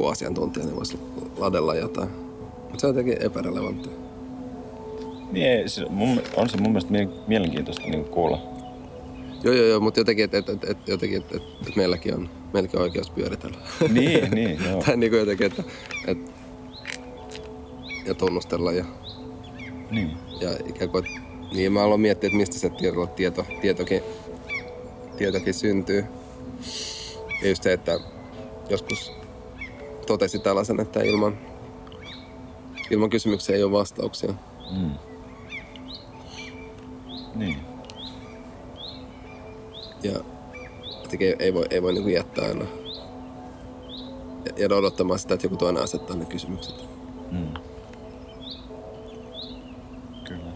[0.00, 0.98] joku, asiantuntija, niin voisi
[1.38, 2.08] ladella jotain.
[2.62, 3.92] Mutta se on jotenkin epärelevanttia.
[5.32, 8.38] Niin, se, mun, on se mun mielestä mie- mielenkiintoista niin kuulla.
[9.44, 12.28] Joo, joo, joo, mutta jotenkin, että et, et, et, jotenkin, et, et, et meilläkin, on,
[12.52, 13.56] meilläkin on oikeus pyöritellä.
[13.88, 14.82] niin, niin, joo.
[14.86, 15.62] tai niin kuin jotenkin, että,
[16.06, 16.18] et,
[18.06, 18.84] ja tunnustella ja,
[19.90, 20.10] Niin.
[20.40, 21.20] ja ikään kuin, että-
[21.54, 24.02] niin mä aloin miettiä, että mistä se tieto, tieto, tietokin,
[25.18, 26.04] tietokin syntyy.
[27.42, 28.00] Ja just se, että
[28.70, 29.12] joskus
[30.10, 31.38] totesi tällaisen, että ilman,
[32.90, 34.34] ilman kysymyksiä ei ole vastauksia.
[34.76, 34.90] Mm.
[37.34, 37.56] Niin.
[40.02, 40.12] Ja
[41.20, 42.64] ei, ei voi, ei voi niin jättää aina
[44.44, 46.74] ja jäädä odottamaan sitä, että joku toinen asettaa ne kysymykset.
[47.30, 47.54] Mm.
[50.28, 50.52] Kyllä.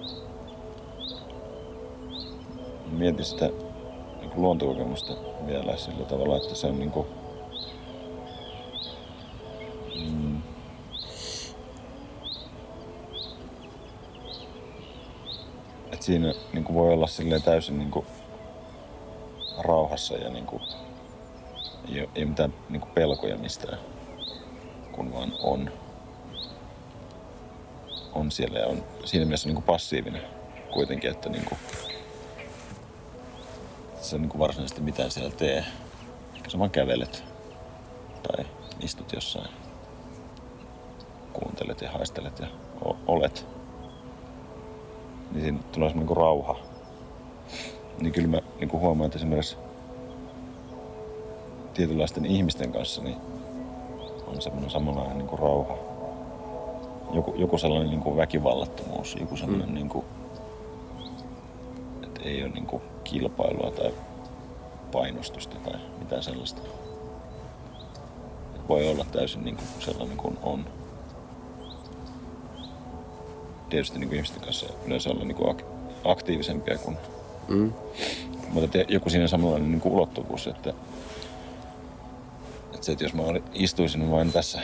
[2.90, 3.46] Mietin sitä
[4.20, 5.12] niin luontokokemusta
[5.46, 7.06] vielä sillä tavalla, että se on niin kuin,
[16.04, 18.06] että siinä niin kuin voi olla silleen täysin niin kuin
[19.58, 20.62] rauhassa ja niin kuin,
[21.88, 23.78] ei, ole, ei mitään niin kuin pelkoja mistään,
[24.92, 25.72] kun vaan on
[28.12, 30.22] on siellä ja on siinä mielessä niin kuin passiivinen
[30.70, 31.58] kuitenkin, että niin kuin,
[34.00, 35.64] se niin kuin varsinaisesti mitään siellä tee.
[36.48, 37.24] Sä vaan kävelet
[38.22, 38.46] tai
[38.80, 39.50] istut jossain,
[41.32, 42.46] kuuntelet ja haistelet ja
[42.84, 43.53] o- olet.
[45.34, 46.56] Niin siinä tulee semmoinen niin rauha.
[48.00, 49.56] Niin kyllä mä niin kuin huomaan, että esimerkiksi
[51.74, 53.16] tietynlaisten ihmisten kanssa niin
[54.26, 55.94] on semmoinen samanlainen niin kuin rauha
[57.14, 59.74] joku, joku sellainen niin kuin väkivallattomuus, joku sellainen, mm.
[59.74, 60.04] niin kuin,
[62.02, 63.94] että ei ole niin kuin kilpailua tai
[64.92, 66.62] painostusta tai mitään sellaista.
[68.68, 70.64] Voi olla täysin niin kuin sellainen kuin on.
[73.74, 75.64] Tietysti niin kuin ihmisten kanssa yleensä olla niin kuin ak-
[76.04, 76.96] aktiivisempia kuin...
[77.48, 77.72] Mm.
[78.48, 80.70] Mutta te- joku siinä samanlainen niin kuin ulottuvuus, että,
[82.74, 83.22] että se, että jos mä
[83.54, 84.60] istuisin vain tässä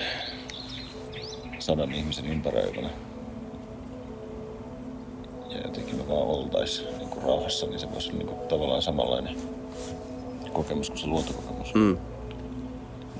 [1.59, 2.91] sadan ihmisen ympäröivänä
[5.49, 8.83] ja jotenkin me vaan oltais niin kuin rauhassa, niin se voisi olla niin kuin tavallaan
[8.83, 9.37] samanlainen
[10.53, 11.75] kokemus kuin se luontokokemus.
[11.75, 11.97] Mm.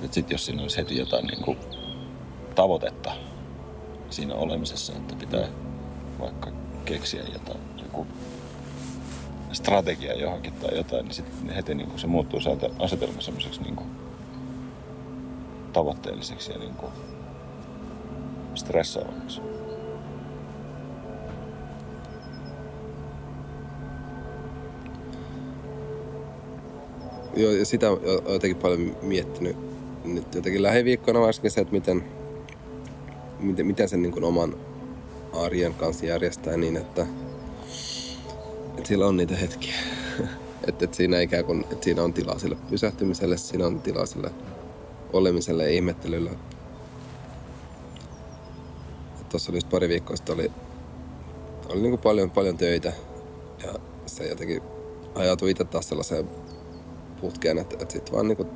[0.03, 1.57] Et sit jos siinä olisi heti jotain niin kuin
[2.55, 3.11] tavoitetta
[4.09, 5.47] siinä olemisessa, että pitää
[6.21, 6.51] vaikka
[6.85, 8.07] keksiä jotain, joku
[9.51, 13.79] strategia johonkin tai jotain, niin sitten heti niin kuin se muuttuu se asetelma semmoiseksi niin
[15.73, 16.91] tavoitteelliseksi ja niin kuin
[18.55, 19.41] stressaavammaksi.
[27.35, 29.57] Joo, ja sitä jo- jotenkin paljon miettinyt
[30.05, 32.03] nyt jotenkin lähiviikkoina varsinkin se, että miten,
[33.39, 34.55] miten, miten sen niin kuin oman
[35.33, 37.07] arjen kanssa järjestää niin, että,
[38.77, 39.75] että sillä on niitä hetkiä.
[40.67, 44.31] että, että siinä ikään kuin, että siinä on tilaa sille pysähtymiselle, siinä on tilaa sille
[45.13, 46.31] olemiselle ja ihmettelylle.
[49.29, 50.51] Tuossa oli just pari viikkoa sitten oli,
[51.69, 52.93] oli niin kuin paljon, paljon töitä
[53.63, 53.73] ja
[54.05, 54.61] se jotenkin
[55.15, 56.29] ajautui itse taas sellaiseen
[57.21, 58.47] putkeen, että, että sitten vaan niinku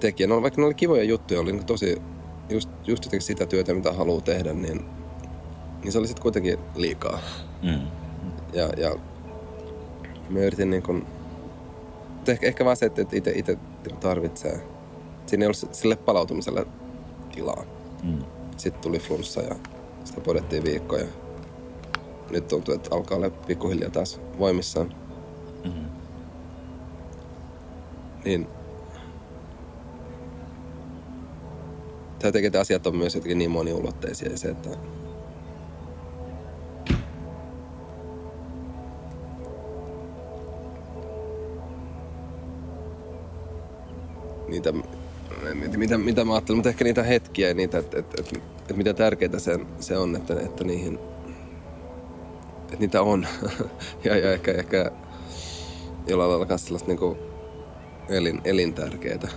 [0.00, 0.26] teki.
[0.26, 2.02] No, vaikka ne oli kivoja juttuja, oli niinku tosi
[2.48, 4.84] just, just jotenkin sitä työtä, mitä haluaa tehdä, niin,
[5.82, 7.18] niin se oli sitten kuitenkin liikaa.
[7.62, 7.86] Mm.
[8.52, 8.96] Ja, ja
[10.28, 11.06] mä yritin niin kuin,
[12.28, 13.58] ehkä, ehkä vaan se, että itse, itse
[14.00, 14.60] tarvitsee.
[15.26, 16.66] Siinä ei ollut sille palautumiselle
[17.34, 17.64] tilaa.
[18.02, 18.18] Mm.
[18.56, 19.54] Sitten tuli flunssa ja
[20.04, 21.06] sitä podettiin viikko ja
[22.30, 24.94] nyt tuntuu, että alkaa olla pikkuhiljaa taas voimissaan.
[25.64, 25.84] Mm.
[28.24, 28.46] Niin
[32.24, 34.70] tämä tekee, että asiat on myös jotenkin niin moniulotteisia ja se, että
[44.48, 44.72] niitä,
[45.76, 48.94] mitä, mitä mä ajattelen, mutta ehkä niitä hetkiä ja niitä, että, että, että, että mitä
[48.94, 50.98] tärkeää se, se on, että, että niihin,
[52.62, 53.26] että niitä on.
[54.04, 54.90] ja, ja ehkä, ehkä
[56.06, 57.16] jollain lailla myös sellaista niin
[58.08, 59.28] elin, elintärkeää.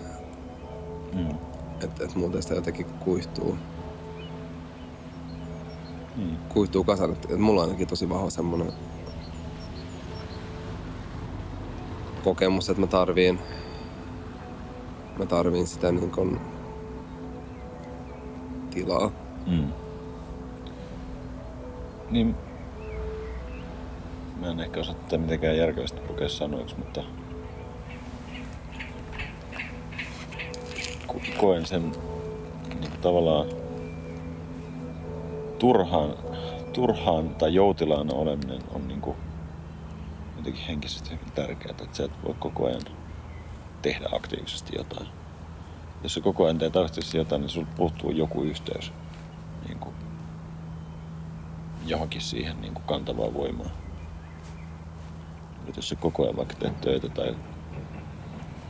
[1.13, 1.46] Mm.
[1.83, 3.57] Että et muuten sitä jotenkin kuihtuu,
[6.15, 6.37] Niin.
[6.49, 7.11] kuihtuu kasan.
[7.11, 8.73] Että et mulla on ainakin tosi vahva semmoinen
[12.23, 13.39] kokemus, että mä tarviin,
[15.19, 16.39] mä tarviin sitä niin kuin
[18.69, 19.11] tilaa.
[19.47, 19.67] Mm.
[22.11, 22.35] Niin
[24.35, 27.03] mä mä en ehkä osaa tätä mitenkään järkevästi pukea sanoiksi, mutta
[31.07, 31.91] ko- koen sen
[32.69, 33.47] niin kuin tavallaan
[35.59, 36.13] turhaan,
[36.73, 39.17] turhaan tai joutilaana oleminen on niin kuin
[40.37, 42.81] jotenkin henkisesti hyvin tärkeää, että sä et voi koko ajan
[43.81, 45.07] tehdä aktiivisesti jotain.
[46.03, 48.93] Jos sä koko ajan teet aktiivisesti jotain, niin sulla puuttuu joku yhteys
[49.67, 49.95] niin kuin
[51.85, 53.71] johonkin siihen niin kuin kantavaan voimaan.
[55.69, 57.35] Et jos sä koko ajan vaikka teet töitä tai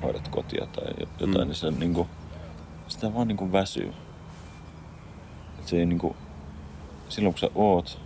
[0.03, 1.47] hoidat kotia tai jotain, mm.
[1.47, 2.07] niin se niin kuin,
[2.88, 3.94] sitä vaan niin kuin väsyy.
[5.60, 6.16] Et se ei niin kuin,
[7.10, 8.02] silloin kun sä oot,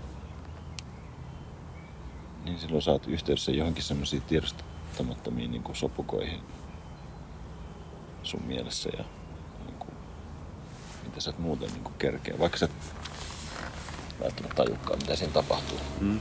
[2.46, 6.40] niin silloin sä oot yhteydessä johonkin semmoisiin tiedostamattomiin niin kuin sopukoihin
[8.24, 9.04] sun mielessä ja
[9.66, 9.94] niin kuin,
[11.06, 12.72] mitä sä et muuten niin kuin kerkeä, vaikka sä et
[14.20, 15.80] välttämättä tajukaan, mitä siinä tapahtuu.
[16.00, 16.20] Mm.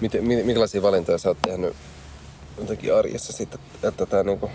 [0.00, 1.76] Miten, mi- minkälaisia valintoja sä oot tehnyt
[2.58, 4.50] jotenkin arjessa sitten, että tämä niinku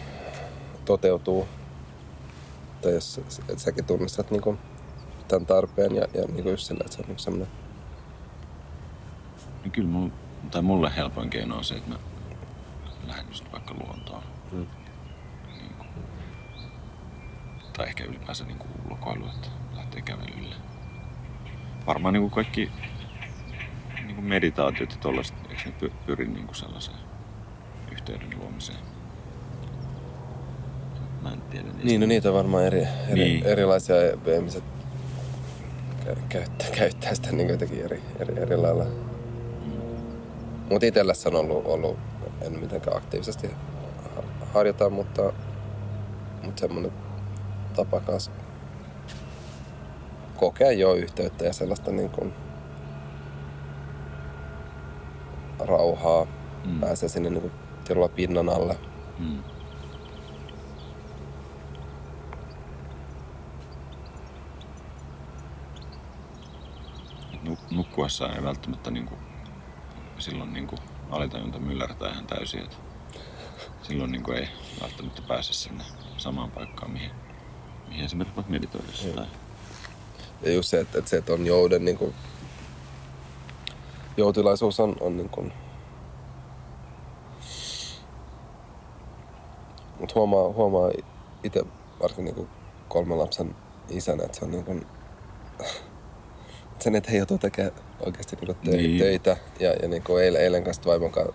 [0.85, 1.47] toteutuu?
[2.81, 4.57] Tai jos et säkin tunnistat niinku
[5.27, 7.47] tämän tarpeen ja, ja niinku just sillä, että se on niinku semmoinen...
[9.63, 10.13] Niin kyllä mulla,
[10.51, 11.97] tai mulle helpoin keino on se, että mä
[13.07, 14.23] lähden just vaikka luontoon.
[14.51, 14.67] Mm.
[15.47, 15.89] Niin kuin,
[17.77, 20.55] tai ehkä ylipäänsä niin kuin ulkoilu, että lähtee kävelylle.
[21.87, 22.71] Varmaan niin kuin kaikki
[24.03, 26.97] niin kuin meditaatiot ja tollaiset, eikö ne py- pyri niin kuin sellaiseen
[27.91, 28.96] yhteyden luomiseen?
[31.27, 31.83] Mä en tiedä niistä.
[31.83, 33.45] Niin, no niitä on varmaan eri, eri, Niin.
[33.45, 33.95] erilaisia
[34.35, 34.63] ihmiset
[36.05, 38.85] kä- käyttää, käyttää sitä niin jotenkin eri, eri, eri lailla.
[40.69, 41.97] Mutta itsellä se on ollut, ollut,
[42.41, 43.47] en mitenkään aktiivisesti
[44.15, 44.23] ha-
[44.53, 45.33] harjoita, mutta,
[46.43, 46.91] mutta semmoinen
[47.75, 48.31] tapa kanssa
[50.35, 52.33] kokea jo yhteyttä ja sellaista niin kuin
[55.59, 56.27] rauhaa.
[56.65, 56.79] Mm.
[56.79, 57.41] Pääsee sinne niin
[57.87, 58.77] kuin pinnan alle.
[59.19, 59.43] Mm.
[67.67, 69.15] Et nu- Nukkuessa ei välttämättä niinku,
[70.19, 70.75] silloin niinku
[71.09, 72.59] alitajunta myllertää ihan täysin.
[72.63, 72.77] Et
[73.81, 74.47] silloin niinku ei
[74.81, 75.83] välttämättä pääse sinne
[76.17, 77.11] samaan paikkaan, mihin,
[77.87, 79.07] mihin esimerkiksi vaikka meditoidessa.
[79.07, 79.25] Tai,
[80.41, 82.13] Ja just se, että, että se, että on jouden niin kuin,
[84.17, 85.53] joutilaisuus on, on niin kuin,
[89.99, 90.91] Mut huomaa, huomaa
[91.43, 91.63] itse
[92.01, 92.49] varsinkin niin kuin
[92.87, 93.55] kolmen lapsen
[93.89, 94.85] isänä, että se on niin kuin,
[96.79, 97.73] sen eteen joutuu tekemään
[98.05, 98.83] oikeasti niin kuin tö- Niin.
[98.83, 98.99] niin.
[98.99, 99.37] töitä.
[99.59, 101.33] Ja, ja niin kuin eilen, eilen kanssa vaimon kanssa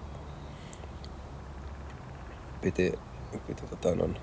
[2.60, 2.92] piti,
[3.46, 4.16] piti tota, non,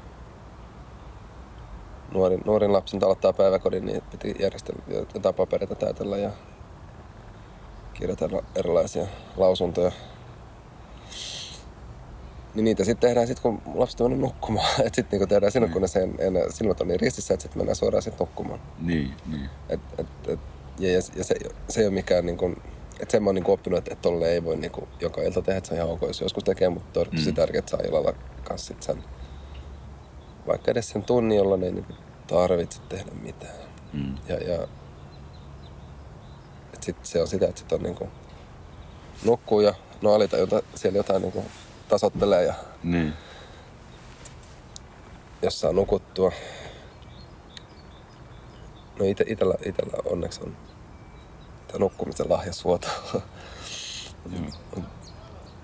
[2.13, 4.81] nuorin, nuorin lapsi nyt aloittaa päiväkodin, niin piti järjestellä
[5.13, 6.31] jotain papereita täytellä ja
[7.93, 9.05] kirjoitella erilaisia
[9.37, 9.91] lausuntoja.
[12.55, 14.67] Niin niitä sitten tehdään sitten, kun lapset on mennyt nukkumaan.
[14.85, 17.59] Että sitten niinku tehdään silloin, kun ne sen, enää, silmät on niin ristissä, että sitten
[17.59, 18.59] mennään suoraan sitten nukkumaan.
[18.81, 19.49] niin, niin.
[19.69, 20.39] Et, et, et,
[20.79, 21.35] ja, ja, ja se,
[21.69, 22.53] se ei ole mikään niinku,
[22.99, 25.57] että sen mä oon niinku oppinut, että, että tolle ei voi niinku joka ilta tehdä,
[25.57, 27.35] että se on ihan ok, jos joskus tekee, mutta on tosi Mm.
[27.35, 28.13] tärkeää, että saa illalla
[28.43, 29.03] kanssa sit sen,
[30.47, 31.93] vaikka edes sen tunnin, jolloin ei niinku
[32.27, 33.53] tarvitse tehdä mitään.
[33.93, 34.15] Mm.
[34.27, 34.67] Ja, ja
[36.73, 38.07] et sit se on sitä, että sit on niinku
[39.25, 41.45] nukkuu ja no alitajunta siellä jotain niinku
[41.89, 42.53] tasottelee ja
[42.83, 43.13] Niin.
[45.41, 46.31] jos saa nukuttua.
[48.99, 50.57] No ite, itellä, itellä onneksi on
[51.67, 52.87] tämä nukkumisen lahja suotu.
[53.13, 54.83] Joo.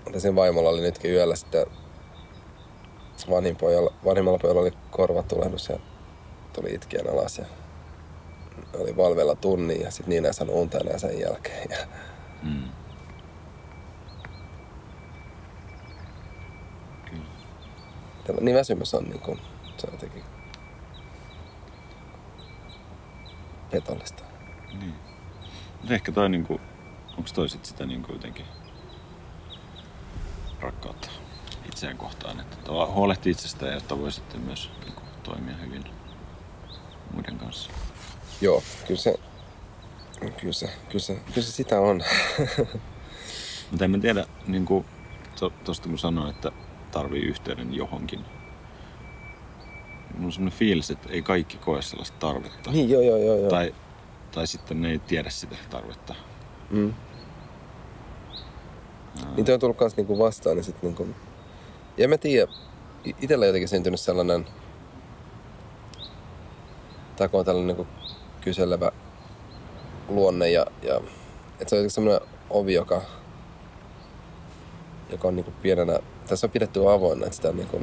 [0.04, 1.66] Mutta siinä vaimolla oli nytkin yöllä sitten
[3.30, 5.78] vanhin pojalla, vanhimmalla pojalla oli korvatulehdus ja
[6.52, 7.44] tuli itkien alas ja
[8.80, 11.70] oli valveilla tunnin ja sitten niin ei saanut unta enää sen jälkeen.
[11.70, 11.86] Ja
[12.42, 12.62] Mm.
[18.26, 18.40] Kyllä.
[18.40, 19.40] niin väsymys on niin kuin,
[19.76, 20.24] se on jotenkin
[23.80, 24.22] petollista.
[24.78, 24.94] Niin.
[25.82, 26.60] Mut ehkä toi niinku,
[27.18, 28.46] onks toi sit sitä niinku jotenkin
[30.60, 31.08] rakkautta
[31.68, 35.84] itseään kohtaan, että huolehtii itsestään, jotta voi sitten myös niinku toimia hyvin
[37.14, 37.70] muiden kanssa.
[38.40, 39.14] Joo, kyllä se,
[40.20, 42.02] kyllä se, kyllä se, kyllä se sitä on.
[43.70, 44.84] Mutta en mä tiedä, niinku,
[45.40, 46.52] to, tosta kun sanoin, että
[46.90, 48.24] tarvii yhteyden johonkin.
[50.24, 52.70] On semmoinen fiilis, että ei kaikki koe sellaista tarvetta.
[52.70, 53.36] niin, joo, joo, joo.
[53.36, 53.50] joo.
[53.50, 53.74] Tai,
[54.32, 56.14] tai sitten ne ei tiedä sitä tarvetta.
[56.70, 56.94] Mm.
[59.36, 61.08] Niin toi on tullut kans niinku vastaan, niin sit niinku...
[61.96, 62.52] Ja mä tiedä,
[63.06, 64.46] i- itellä jotenkin syntynyt sellainen...
[67.16, 67.92] Tai kun on tällainen niinku
[68.40, 68.92] kyselevä
[70.08, 71.00] luonne ja, ja
[71.60, 73.02] että se on semmoinen ovi, joka,
[75.10, 75.98] joka on niinku pienenä,
[76.28, 77.80] tässä on pidetty avoinna, että sitä on, niinku,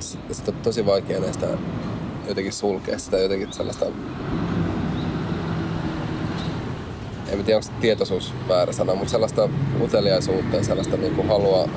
[0.00, 1.46] sitä on tosi vaikea näistä
[2.28, 3.86] jotenkin sulkea sitä jotenkin sellaista
[7.28, 9.48] en tiedä onko tietoisuus väärä sana, mutta sellaista
[9.80, 11.68] uteliaisuutta ja sellaista niinku halua,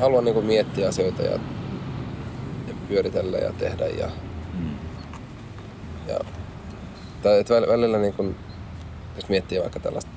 [0.00, 1.32] halua niinku miettiä asioita ja,
[2.68, 4.10] ja pyöritellä ja tehdä ja,
[6.08, 6.20] ja
[7.22, 8.36] tai että väl- välillä niin kun,
[9.16, 10.10] jos miettii vaikka tällaista,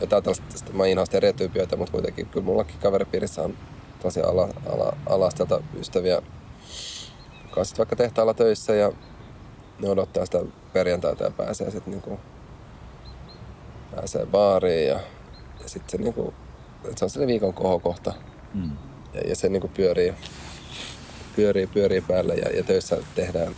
[0.00, 3.54] jotain tällaista, mä inhoan stereotypioita, mutta kuitenkin kyllä mullakin kaveripiirissä on
[4.02, 6.22] tosi ala, ala, alastelta ystäviä,
[7.62, 8.92] sit vaikka tehtaalla töissä ja
[9.82, 10.38] ne odottaa sitä
[10.72, 12.20] perjantaita ja pääsee sitten niinku,
[13.94, 15.00] pääsee baariin ja,
[15.62, 16.34] ja sitten se niinku,
[16.96, 18.12] se on sellainen viikon kohokohta
[18.54, 18.70] Mm.
[19.14, 20.14] ja, ja se niinku pyörii,
[21.36, 23.54] pyörii, pyörii päälle ja, ja töissä tehdään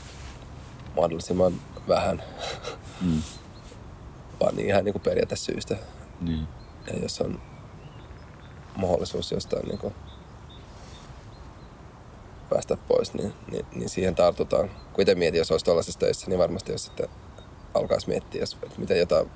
[0.96, 1.52] mahdollisimman
[1.88, 2.22] vähän,
[3.00, 3.22] Mm.
[4.40, 5.76] vaan niin ihan niinku periaatesyystä.
[6.20, 6.48] Niin.
[6.86, 7.40] Ja jos on
[8.76, 9.92] mahdollisuus jostain niinku
[12.54, 14.68] päästä pois, niin, niin, niin siihen tartutaan.
[14.68, 17.08] Kun itse mietin, jos olisi tuollaisessa töissä, niin varmasti jos sitten
[17.74, 19.30] alkaisi miettiä, jos, että miten jotain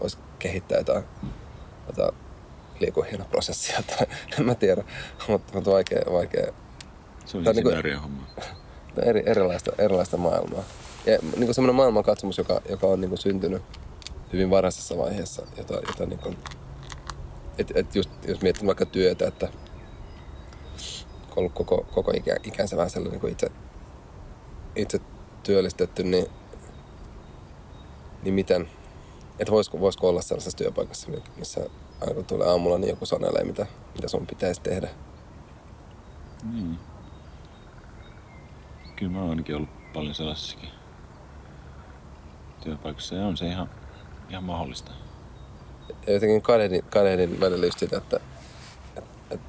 [0.00, 1.04] voisi kehittää jotain,
[1.86, 2.14] jotain
[2.80, 4.06] liikuhienoprosessia tai
[4.38, 4.84] en mä tiedä,
[5.28, 6.52] mutta mut vaikea, vaikea
[7.24, 8.22] Se on niinku- insinöörien homma.
[9.10, 10.64] eri, erilaista, erilaista maailmaa.
[11.06, 13.62] Ja niin kuin semmoinen maailmankatsomus, joka, joka on niin kuin syntynyt
[14.32, 16.38] hyvin varhaisessa vaiheessa, jota, jota niin kuin,
[17.58, 19.71] et, et just, jos miettii vaikka työtä, että on
[21.40, 23.50] ollut koko, koko ikä, ikänsä vähän sellainen niin kuin itse,
[24.76, 25.00] itse
[25.42, 26.26] työllistetty, niin,
[28.22, 28.68] niin miten,
[29.38, 31.60] että voisiko, voisiko olla sellaisessa työpaikassa, missä
[32.00, 34.88] aina kun tulee aamulla, niin joku sanelee, mitä, mitä sun pitäisi tehdä.
[36.52, 36.78] Niin.
[38.96, 40.68] Kyllä mä oon ainakin ollut paljon sellaisissakin
[42.60, 43.70] työpaikoissa ja on se ihan,
[44.30, 44.90] ihan mahdollista.
[46.06, 48.20] ja jotenkin kadehdin, kadehdin välillä just sitä, että,
[48.96, 49.40] et, et,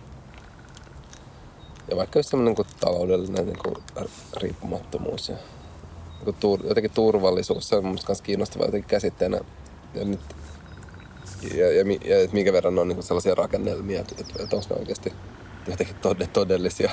[1.89, 3.75] ja vaikka just semmoinen niin taloudellinen niin kuin
[4.37, 9.39] riippumattomuus ja niin kuin tur, jotenkin turvallisuus, se on mun mielestä kiinnostava jotenkin käsitteenä.
[9.93, 10.19] Ja, nyt,
[11.55, 14.75] ja, ja, ja että minkä verran on niin sellaisia rakennelmia, että, että, että onko ne
[14.79, 15.13] oikeasti
[15.67, 16.91] jotenkin tod- todellisia.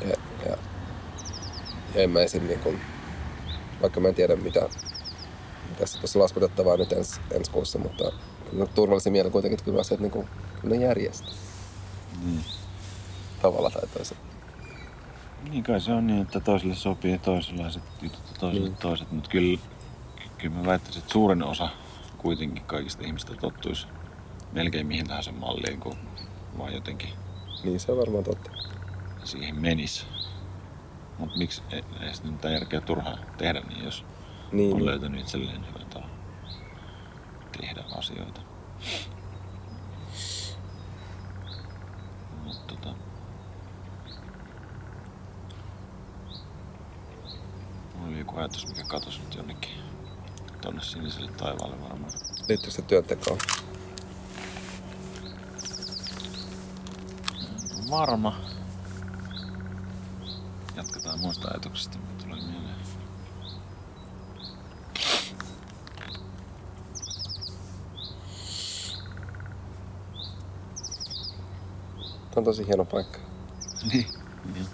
[0.00, 0.56] Ja, ja,
[1.94, 2.46] ja en mä esim.
[2.46, 2.80] Niin kuin,
[3.82, 4.68] vaikka mä en tiedä mitä,
[5.78, 8.12] tässä tuossa laskutettavaa nyt ens, ensi kuussa, mutta
[8.50, 10.28] kyllä turvallisin mielin kuitenkin, että kyllä asiat niin kuin,
[10.62, 11.34] ne järjestää
[12.24, 12.44] Niin.
[13.44, 14.22] Tavalla tai toisella.
[15.50, 18.76] Niin kai se on niin, että toisille sopii toisenlaiset jutut ja toisille Mm.
[18.76, 19.58] toiset, mutta kyllä,
[20.38, 21.68] kyllä mä väittäisin, että suurin osa
[22.18, 23.86] kuitenkin kaikista ihmistä tottuisi
[24.52, 25.96] melkein mihin tahansa malliin, kun
[26.58, 27.08] vaan jotenkin
[27.64, 28.50] Niin se on varmaan totta.
[29.24, 30.06] siihen menisi.
[31.18, 34.04] Mutta miksi ei, ei sitä mitään järkeä turhaa tehdä, niin jos
[34.52, 34.86] Niin, on niin.
[34.86, 36.10] löytänyt itselleen hyvän tavan
[37.60, 38.40] tehdä asioita.
[42.44, 42.94] Mutta tota...
[47.94, 49.70] Mulla oli joku ajatus, mikä katosi nyt jonnekin
[50.60, 52.12] tonne siniselle taivaalle varmaan.
[52.48, 53.38] Liittyykö se työntekoon?
[57.90, 58.40] Varma.
[60.76, 62.74] Jatketaan muista ajatuksista, mitä tulee mieleen.
[72.30, 73.18] Tämä on tosi hieno paikka.
[73.92, 74.06] Niin.
[74.54, 74.66] niin.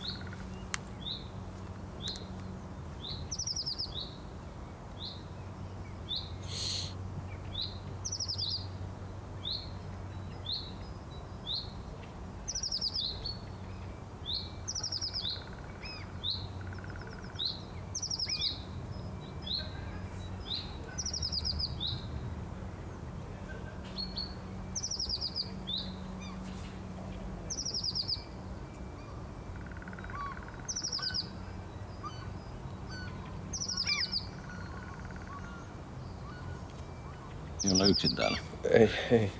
[37.64, 38.38] Ei olla yksin täällä.
[38.70, 39.32] Ei, ei.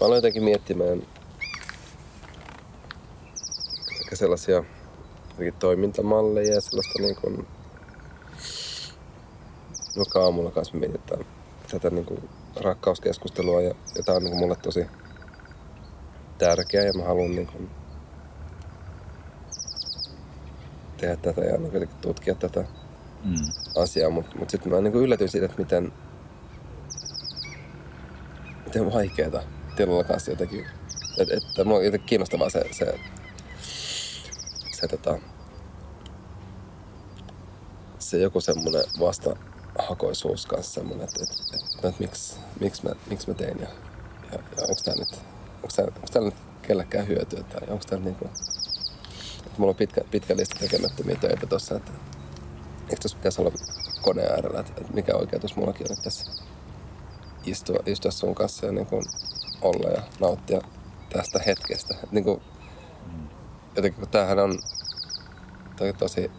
[0.00, 1.02] Mä aloin jotenkin miettimään
[4.00, 4.64] ehkä sellaisia
[5.58, 7.46] toimintamalleja ja sellaista niin kuin,
[9.96, 11.24] joka aamulla kanssa mietitään
[11.70, 12.28] tätä niin kuin
[12.60, 14.86] rakkauskeskustelua ja, ja tää on niin kuin mulle tosi
[16.38, 17.70] tärkeä ja mä haluan niin kuin
[20.96, 22.64] tehdä tätä ja niin tutkia tätä
[23.24, 23.52] Mm.
[23.82, 25.92] asiaa, mutta mut sitten mä niin yllätyin siitä, että miten,
[28.64, 29.42] miten vaikeeta
[29.76, 30.66] tilalla kanssa jotenkin.
[31.18, 32.98] Että et, mua on jotenkin kiinnostavaa se, se,
[34.72, 35.18] se tota,
[37.98, 43.34] se joku semmoinen vastahakoisuus kanssa semmoinen, että, että, että, että miksi, miksi, mä, miksi mä
[43.34, 43.68] tein ja,
[44.32, 45.12] ja, ja onko tämä nyt,
[45.54, 48.24] onko tää, onko tää nyt kellekään hyötyä tai onko tämä niinku,
[49.46, 51.92] että mulla on pitkä, pitkä lista tekemättömiä töitä tossa, että
[52.90, 53.52] eikö tuossa pitäisi olla
[54.02, 56.30] koneen äärellä, että, että mikä oikeutus mullakin on nyt tässä
[57.44, 59.04] istua, istua sun kanssa ja niin kuin
[59.62, 60.60] olla ja nauttia
[61.12, 61.94] tästä hetkestä.
[62.04, 62.42] Et niin kuin,
[63.76, 64.58] jotenkin kun tämähän on
[65.76, 66.30] toi tosi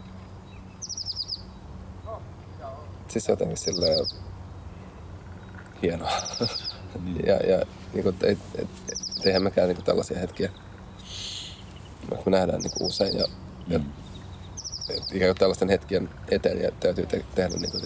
[3.08, 4.06] siis jotenkin silleen
[5.82, 6.12] hienoa.
[7.26, 10.50] ja, ja niin kuin, et, et, et, eihän mekään niin kuin tällaisia hetkiä,
[12.10, 13.24] vaikka me nähdään niin kuin usein ja,
[13.68, 13.84] ja Mm.
[14.90, 17.82] Et, ikään kuin tällaisten hetkien eteen ja täytyy te- tehdä niin kuin,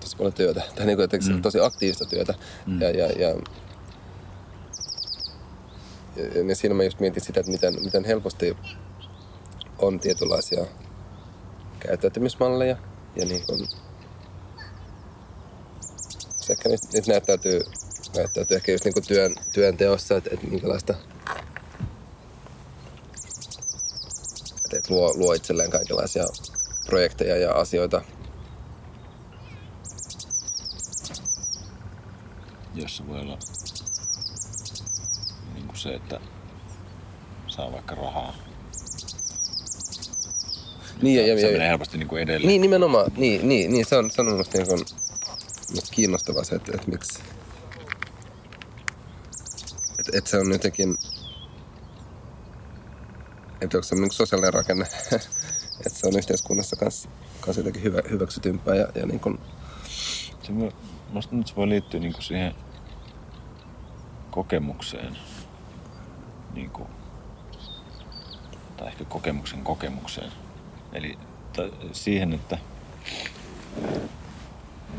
[0.00, 0.62] tosi paljon työtä.
[0.74, 1.42] Tai niin kuin, Mm.
[1.42, 2.34] tosi aktiivista työtä.
[2.66, 2.80] Mm.
[2.80, 3.28] Ja, ja, ja,
[6.16, 8.56] ja, ja siinä mä just mietin sitä, että miten, miten helposti
[9.78, 10.64] on tietynlaisia
[11.80, 12.76] käyttäytymismalleja
[13.16, 13.68] ja niin kuin,
[16.36, 17.60] se ehkä nyt näyttäytyy,
[18.16, 20.94] näyttäytyy ehkä just niin kuin työn, työnteossa, että, että minkälaista
[24.64, 26.24] että, että luo, luo itselleen kaikenlaisia
[26.86, 28.02] projekteja ja asioita.
[32.74, 33.38] jossa voi olla
[35.54, 36.20] niin kuin se, että
[37.46, 38.34] saa vaikka rahaa.
[41.02, 42.48] Niin, ja, se ja, menee ja, helposti niin kuin edelleen.
[42.48, 44.84] niin nimenomaan, niin, niin, niin se on, se on musta niin kuin,
[45.90, 47.22] kiinnostavaa se, että, että miksi,
[49.98, 50.98] että, että se on jotenkin,
[53.60, 54.84] että onko se niin sosiaalinen rakenne,
[55.86, 57.08] että se on yhteiskunnassa kanssa,
[57.40, 59.38] kanssa jotenkin hyvä, hyväksytympää ja, ja niin kuin,
[60.42, 60.52] Se
[61.12, 62.54] musta nyt se voi liittyä niin kuin siihen
[64.30, 65.16] kokemukseen.
[66.54, 66.88] Niin kuin,
[68.76, 70.32] tai ehkä kokemuksen kokemukseen.
[70.92, 71.18] Eli
[71.92, 72.58] siihen, että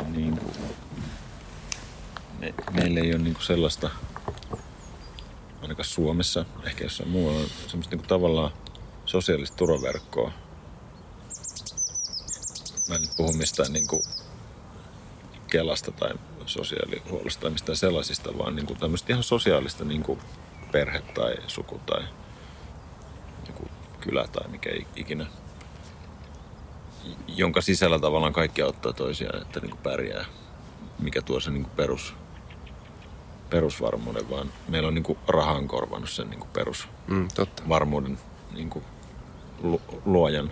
[0.07, 0.53] niin kuin,
[2.39, 3.89] me, meillä ei ole niin kuin sellaista,
[5.61, 8.51] ainakaan Suomessa, ehkä jossain muualla, semmoista niin tavallaan
[9.05, 10.31] sosiaalista turvaverkkoa.
[12.89, 14.01] Mä en nyt puhu mistään niin kuin
[15.51, 16.13] Kelasta tai
[16.45, 20.19] sosiaalihuollosta tai mistään sellaisista, vaan niin kuin tämmöistä ihan sosiaalista niin kuin
[20.71, 22.03] perhe tai suku tai
[23.47, 23.63] joku
[23.99, 25.25] kylä tai mikä ikinä,
[27.27, 30.25] jonka sisällä tavallaan kaikki auttaa toisiaan, että niin kuin pärjää,
[30.99, 32.13] mikä tuo sen niin kuin perus,
[33.51, 36.49] perusvarmuuden, vaan meillä on niin kuin raha on korvannut sen niin kuin
[37.07, 37.55] mm, totta.
[37.55, 38.19] perusvarmuuden
[38.53, 38.85] niin kuin
[39.63, 40.51] lu- luojan.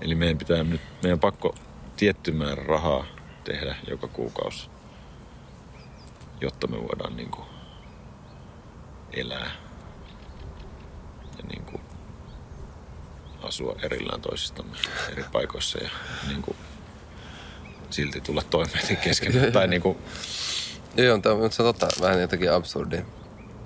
[0.00, 1.54] Eli meidän pitää nyt, meidän on pakko
[1.96, 3.04] tietty määrä rahaa
[3.44, 4.70] tehdä joka kuukausi,
[6.40, 7.46] jotta me voidaan niin kuin
[9.12, 9.50] elää
[11.38, 11.82] ja niin kuin
[13.42, 14.76] asua erillään toisistamme
[15.12, 15.90] eri paikoissa ja
[16.28, 16.56] niin kuin
[17.90, 19.32] silti tulla toimeen kesken.
[19.52, 19.98] tai niin kuin,
[20.96, 23.04] Joo, on se on totta, vähän jotenkin absurdi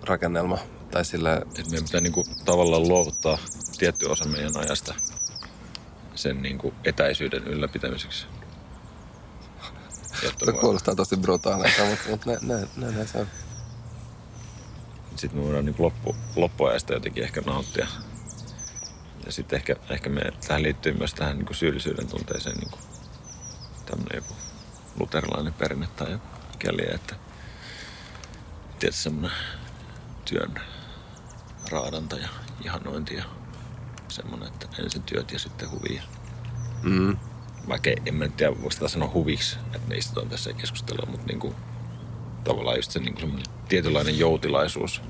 [0.02, 0.58] rakennelma.
[0.90, 3.38] Tai sillä, että meidän pitää niin kuin tavallaan luovuttaa
[3.78, 4.94] tietty osa meidän ajasta
[6.14, 8.26] sen niin kuin etäisyyden ylläpitämiseksi.
[10.22, 13.26] Jotta se kuulostaa tosi brutaalilta, mutta, mutta näin, näin, näin, se on.
[15.16, 17.86] sitten me voidaan niin loppu, loppuajasta jotenkin ehkä nauttia.
[19.26, 22.70] Ja sitten ehkä, ehkä me, tähän liittyy myös tähän niin syyllisyyden tunteeseen niin
[23.86, 24.34] tämmöinen joku
[25.00, 27.14] luterilainen perinne tai joku käliä, että
[28.78, 29.38] tietysti semmoinen
[30.24, 30.54] työn
[31.70, 32.28] raadanta ja
[32.64, 33.24] ihanointi ja
[34.08, 36.02] semmoinen, että ensin työt ja sitten huvia.
[36.82, 37.16] Mm.
[37.68, 41.10] Vaikka en mä nyt tiedä, voiko sitä sanoa huviksi, että me istutaan tässä ja keskustellaan,
[41.10, 41.54] mutta niin kuin,
[42.44, 45.02] tavallaan just se niin kuin tietynlainen joutilaisuus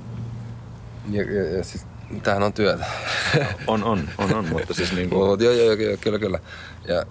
[1.09, 1.85] Ja, ja, ja siis,
[2.23, 2.85] tämähän on työtä.
[3.67, 6.39] On, on, on, on, mutta siis niin kuin, joo, joo, joo, kyllä, kyllä.
[6.87, 7.05] Ja,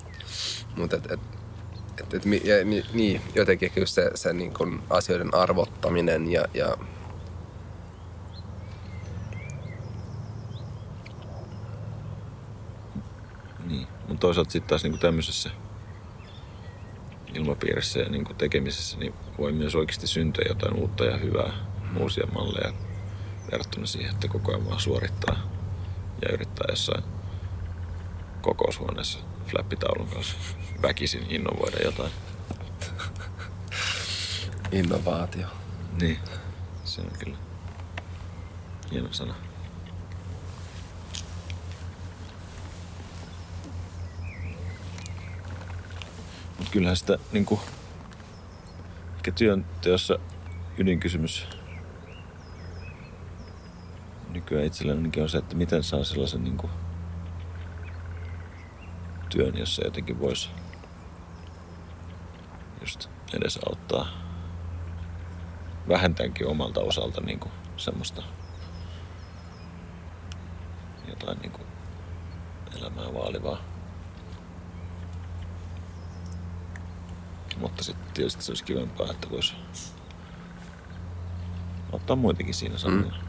[0.76, 1.20] mutta et, et,
[2.14, 6.76] et, et, niin, jotenkin ehkä just se, se niin kuin asioiden arvottaminen ja, ja
[13.66, 13.86] niin.
[14.08, 15.50] Mutta toisaalta sitten taas niin tämmöisessä
[17.34, 21.52] ilmapiirissä ja niin tekemisessä niin voi myös oikeasti syntyä jotain uutta ja hyvää,
[22.00, 22.72] uusia malleja
[23.52, 25.36] verrattuna siihen, että koko ajan vaan suorittaa
[26.22, 27.04] ja yrittää jossain
[28.40, 30.36] kokoushuoneessa flappitaulun kanssa
[30.82, 32.12] väkisin innovoida jotain.
[34.72, 35.46] innovaatio.
[36.00, 36.18] Niin,
[36.84, 37.36] se on kyllä
[38.90, 39.34] hieno sana.
[46.58, 47.60] Mut kyllähän sitä niinku,
[49.16, 50.18] ehkä työnteossa
[50.78, 51.46] ydinkysymys
[54.32, 56.70] nykyään itsellänikin on se, että miten saa sellaisen niinku
[59.32, 60.50] työn, jos se jotenkin voisi
[62.80, 64.06] just edesauttaa
[65.88, 68.22] vähintäänkin omalta osalta niin kuin semmoista
[71.08, 71.66] jotain niin kuin
[72.78, 73.58] elämää vaalivaa.
[77.56, 79.54] Mutta sitten tietysti se olisi kivempaa, että voisi
[81.92, 83.14] ottaa muitakin siinä samalla.
[83.18, 83.24] Mm.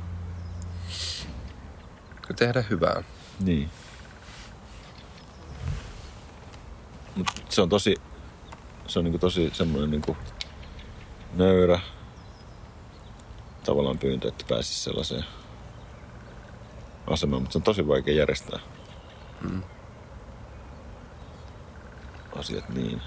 [2.35, 3.03] Tehdä hyvää.
[3.39, 3.69] Niin.
[7.15, 7.95] Mut se on tosi,
[8.87, 10.17] se on niinku tosi semmoinen niinku
[11.33, 11.79] nöyrä
[13.65, 15.25] tavallaan pyyntö, että pääsisi sellaiseen
[17.07, 18.59] asemaan, mutta se on tosi vaikea järjestää
[19.41, 19.63] Mm.
[22.35, 23.01] asiat niin.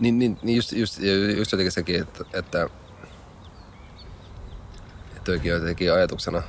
[0.00, 0.98] Niin, niin, niin just, just,
[1.36, 2.68] just jotenkin sekin, että, että,
[5.16, 6.42] että jotenkin ajatuksena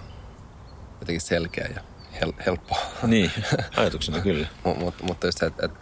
[1.00, 1.82] jotenkin selkeä ja
[2.22, 2.78] hel, helppo.
[3.04, 3.32] Niin,
[3.78, 4.48] ajatuksena kyllä.
[4.64, 5.80] Mut, mut, mutta just se, että, että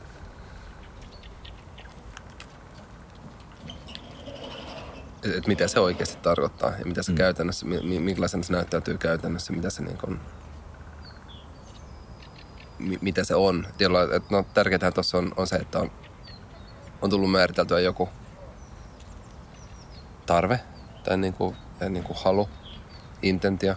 [5.23, 7.17] että et mitä se oikeasti tarkoittaa ja mitä se mm.
[7.17, 10.19] käytännössä, mi- mi- minkälaisena se näyttäytyy käytännössä, mitä se niin kuin,
[12.79, 13.67] mi- mitä se on.
[13.79, 15.91] Jolla, että no, tärkeintä tuossa on, on se, että on,
[17.01, 18.09] on tullut määriteltyä joku
[20.25, 20.59] tarve
[21.03, 21.55] tai niin kuin,
[21.89, 22.49] niin kuin halu,
[23.21, 23.75] intentio.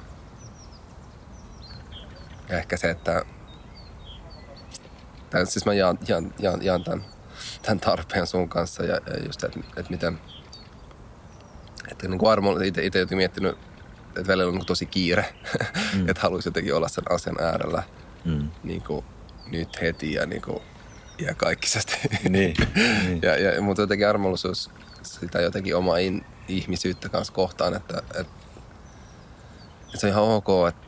[2.50, 3.24] Ja ehkä se, että
[5.30, 7.04] tai siis mä jaan, jaan, jaan, jaan tämän,
[7.62, 10.18] tämän tarpeen sun kanssa ja, ja just, että, että miten,
[11.90, 13.58] että niin kuin armo, itse, itse jotenkin miettinyt,
[14.08, 15.34] että välillä on niin tosi kiire,
[15.94, 16.08] mm.
[16.08, 17.82] että haluaisi jotenkin olla sen asian äärellä
[18.24, 18.50] Mm.
[18.62, 19.04] niin kuin
[19.50, 20.62] nyt heti ja niin kuin
[21.18, 21.98] iäkaikkisesti.
[22.28, 23.22] Niin, niin.
[23.22, 24.70] ja, ja, mutta jotenkin armollisuus
[25.02, 28.30] sitä jotenkin omaa in, ihmisyyttä kanssa kohtaan, että, että, että
[29.94, 30.86] se on ihan ok, että,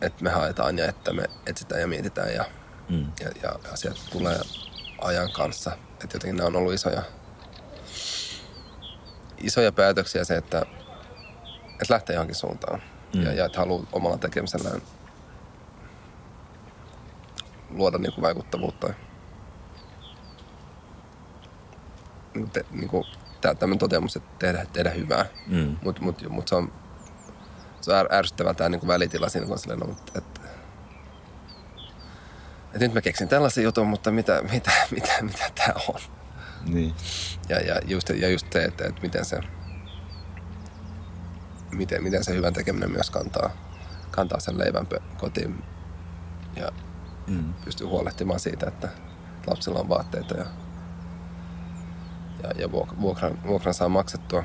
[0.00, 2.44] että me haetaan ja että me etsitään ja mietitään ja,
[2.88, 3.06] Mm.
[3.20, 4.40] ja, ja asiat tulee
[5.00, 5.72] ajan kanssa.
[5.92, 7.02] Että jotenkin nämä on ollut isoja,
[9.38, 10.62] isoja päätöksiä se, että,
[11.72, 12.82] että lähtee johonkin suuntaan.
[13.14, 13.22] Mm.
[13.22, 14.82] Ja, ja että haluaa omalla tekemisellään
[17.70, 18.86] luoda niin kuin vaikuttavuutta.
[22.34, 23.04] Niin kuin te, niin kuin,
[23.40, 25.26] tää, tämmöinen toteamus, että tehdä, tehdä hyvää.
[25.46, 25.76] Mm.
[25.82, 26.72] Mutta mut, mut se on,
[27.80, 30.40] se on är, ärsyttävää tämä niin välitila siinä, kun on silleen, no, mutta, että,
[32.66, 36.00] että nyt mä keksin tällaisen jutun, mutta mitä, mitä, mitä, mitä tämä on?
[36.66, 36.94] Niin.
[37.48, 39.40] Ja, ja, just, ja just se, että, että miten se
[41.72, 43.50] miten, miten se hyvän tekeminen myös kantaa,
[44.10, 44.86] kantaa sen leivän
[45.18, 45.64] kotiin
[46.56, 46.68] ja
[47.26, 47.54] Mm.
[47.64, 48.88] pystyy huolehtimaan siitä, että
[49.46, 50.44] lapsilla on vaatteita ja,
[52.42, 54.44] ja, ja vuok- vuokran, vuokran saa maksettua.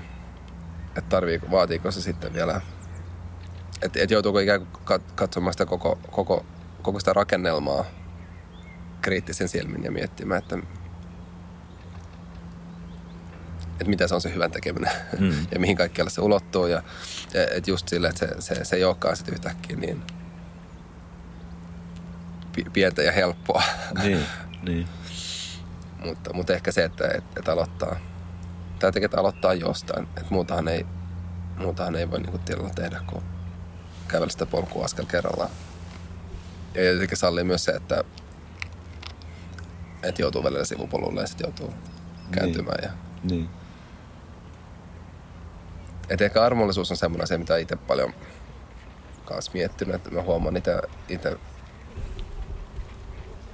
[0.87, 2.61] Että tarvii, vaatiiko se sitten vielä,
[3.81, 6.45] että et joutuuko ikään kuin kat- katsomaan sitä koko, koko,
[6.81, 7.85] koko sitä rakennelmaa
[9.01, 10.57] kriittisen silmin ja miettimään, että,
[13.71, 15.47] että mitä se on se hyvän tekeminen Mm.
[15.51, 16.67] ja mihin kaikkialle se ulottuu.
[16.67, 16.83] Ja,
[17.33, 20.01] että just sille, että se, se, se ei olekaan sitten yhtäkkiä niin
[22.55, 23.63] pi- pientä ja helppoa.
[24.03, 24.25] Niin,
[24.67, 24.87] niin.
[26.05, 27.95] mutta, mutta ehkä se, että, että, että aloittaa,
[28.79, 30.03] tai jotenkin, että aloittaa jostain.
[30.03, 30.85] Että muutahan ei,
[31.57, 33.23] muutahan ei voi niin tilalla tehdä, kuin
[34.07, 35.49] kävellä sitä polkua askel kerrallaan.
[36.73, 38.03] Ja jotenkin sallii myös se, että,
[40.03, 41.73] että joutuu välillä sivupolulle ja sitten joutuu
[42.31, 42.83] kääntymään.
[42.83, 42.89] Ja,
[43.23, 43.49] Niin.
[46.09, 48.13] et ehkä armollisuus on semmoinen asia, mitä itse paljon
[49.25, 49.95] kanssa miettinyt.
[49.95, 51.37] Että mä huomaan itse, itse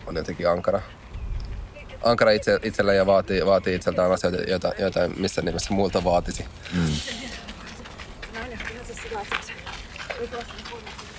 [0.08, 0.82] on jotenkin ankara.
[2.04, 6.46] Ankara itse, itsellä ja vaatii, vaatii itseltään asioita, joita, joita missä nimessä muilta vaatisi.
[6.74, 6.86] Mm.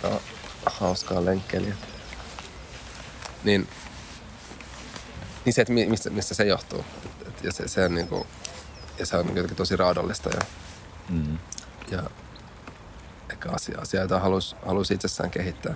[0.02, 0.22] No,
[0.66, 1.74] hauskaa lenkkeliä.
[3.44, 3.68] Niin,
[5.44, 6.84] niin se, että mi- mistä, mistä se johtuu.
[7.28, 8.26] Et, ja se, se on niinku,
[8.98, 10.40] ja se on jotenkin tosi raadollista ja,
[11.08, 11.38] Mm.
[11.90, 12.02] ja
[13.30, 15.74] ehkä asia, asia jota haluaisi halus itsessään kehittää.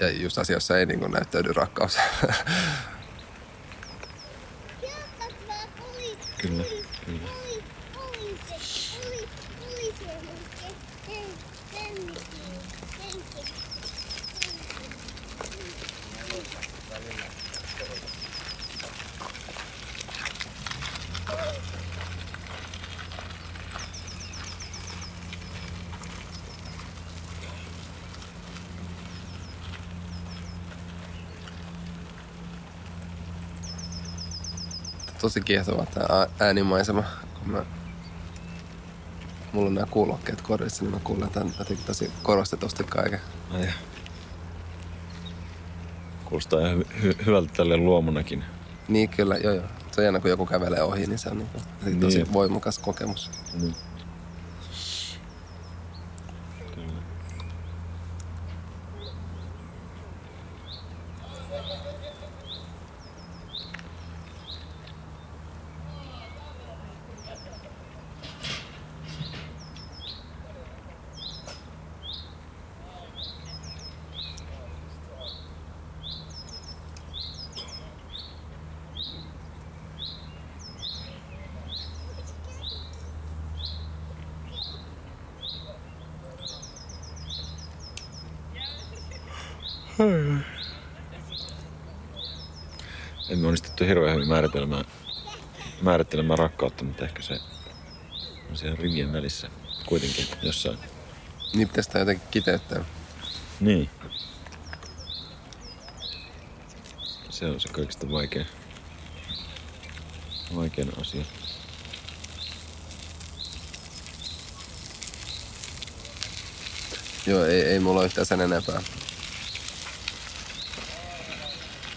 [0.00, 1.98] Ja just asioissa ei niinku näyttäydy rakkaus.
[6.38, 6.64] Kyllä,
[7.06, 7.43] kyllä.
[35.24, 37.02] Tosi kiehtova tämä äänimaisema,
[37.38, 37.64] kun mä
[39.52, 43.20] mulla on nämä kuulokkeet korvissa, niin mä kuulen tämän jotenkin tosi korostetusti kaiken.
[43.50, 43.68] Ai.
[46.24, 48.44] Kuulostaa ihan hy- hy- hyvältä tälle luomunakin.
[48.88, 49.64] Niin kyllä, joo joo.
[49.92, 51.48] Se on jännä, kun joku kävelee ohi, niin se on niin
[51.84, 52.32] kuin, tosi Niin.
[52.32, 53.30] voimakas kokemus.
[53.60, 53.74] Niin.
[56.76, 56.92] Kyllä.
[93.28, 93.48] Emme
[94.42, 94.86] hyvin
[95.82, 97.40] määrittelemään, rakkautta, mutta ehkä se
[98.50, 99.50] on siellä rivien välissä
[99.86, 100.78] kuitenkin jossain.
[101.54, 102.84] Niin pitäisi sitä jotenkin kiteyttää.
[103.60, 103.90] Niin.
[107.30, 108.46] Se on se kaikista vaikein,
[110.56, 111.24] vaikein asia.
[117.26, 118.82] Joo, ei, ei mulla ole yhtään sen enempää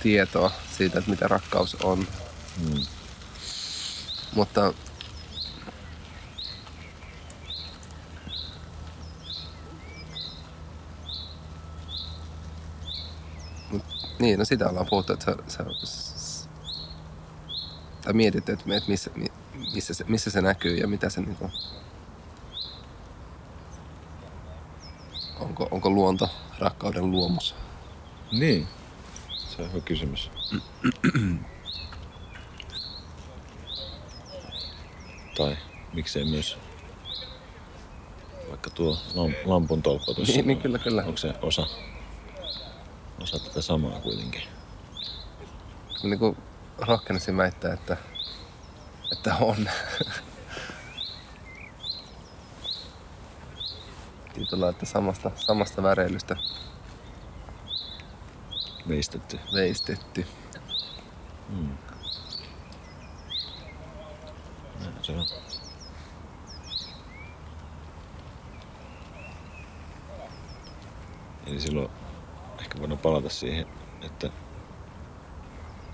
[0.03, 2.07] tietoa siitä, että mitä rakkaus on.
[2.57, 2.85] Mm.
[4.35, 4.73] Mutta
[13.71, 13.83] Mut,
[14.19, 15.63] niin, no sitä ollaan puhuttu, että se
[18.07, 19.31] tai mietitty, että, että missä, mi-
[19.73, 21.51] missä, se, missä se näkyy ja mitä se niinku,
[25.39, 26.29] onko, onko luonto
[26.59, 27.55] rakkauden luomus.
[28.31, 28.67] Niin.
[29.49, 30.31] Se on hyvä kysymys.
[35.37, 35.57] Tai
[35.93, 36.57] miksei myös
[38.49, 40.33] vaikka tuo lam- lampun tolppa tuossa.
[40.33, 41.03] Niin, niin, kyllä, kyllä.
[41.03, 41.67] Onko se osa,
[43.21, 44.41] osa tätä samaa kuitenkin?
[46.03, 46.37] niin kuin
[46.77, 47.97] rohkenisin väittää, että,
[49.11, 49.69] että on.
[54.33, 56.35] Tietyllä että samasta, samasta väreilystä
[58.87, 59.39] Veistetty.
[59.53, 60.25] veistetty.
[61.49, 61.79] Näin
[65.07, 65.25] se on.
[71.47, 71.89] Eli silloin
[72.59, 73.67] ehkä voidaan palata siihen,
[74.01, 74.29] että,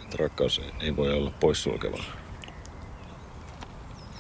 [0.01, 2.03] että rakkaus ei voi olla poissulkevaa.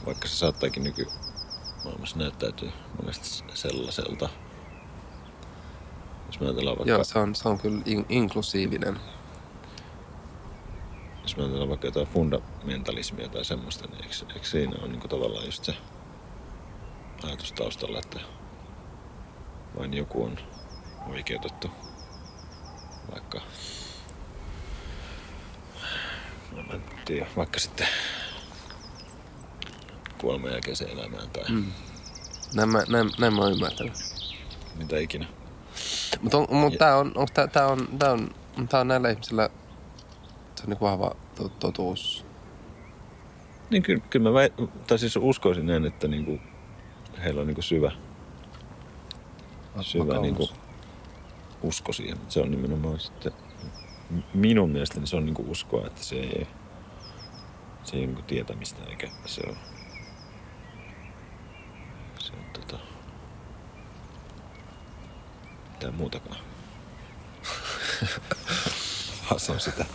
[0.05, 2.71] Vaikka se saattaakin nykymaailmassa näyttäytyy
[3.01, 4.29] monesti sellaiselta.
[6.27, 8.99] Jos me ajatellaan vaikka, Joo, se on, se on kyllä in, inklusiivinen.
[11.33, 15.45] Jos me ajatellaan vaikka jotain fundamentalismia tai semmoista, niin eikö, eikö siinä ole niin tavallaan
[15.45, 15.75] just se
[17.23, 18.19] ajatus taustalla, että
[19.77, 20.37] vain joku on
[21.09, 21.71] oikeutettu
[23.11, 23.41] vaikka
[26.51, 27.87] no mä en tiedä, vaikka sitten
[30.17, 31.71] kuoleman jälkeiseen elämään tai mm.
[32.55, 33.93] Näin mä, näin, näin mä oon ymmärtänyt.
[34.75, 35.25] mitä ikinä.
[36.21, 38.29] Mutta on, mut tää on, onko tää, tää on, tää on,
[38.69, 39.49] tää on näillä ihmisillä
[40.63, 42.25] se on niin vahva to, totuus.
[43.69, 44.53] Niin kyllä, kyllä mä väit,
[44.87, 46.39] tai siis uskoisin näin, että niinku,
[47.23, 47.91] heillä on niinku syvä,
[49.81, 50.21] syvä Vakaumus.
[50.21, 50.49] niinku
[51.61, 52.17] usko siihen.
[52.29, 53.31] Se on nimenomaan sitten,
[54.33, 56.47] minun mielestäni se on niinku uskoa, että se ei,
[57.83, 59.57] se ei ole niinku tietämistä eikä se on,
[62.19, 62.77] se on tota,
[65.71, 66.37] mitään muutakaan.
[69.29, 69.85] Vaan se on sitä.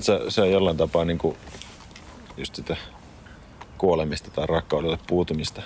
[0.00, 1.36] Se, se on jollain tapaa niin kuin
[2.36, 2.76] just sitä
[3.78, 5.62] kuolemista tai rakkaudelle puutumista.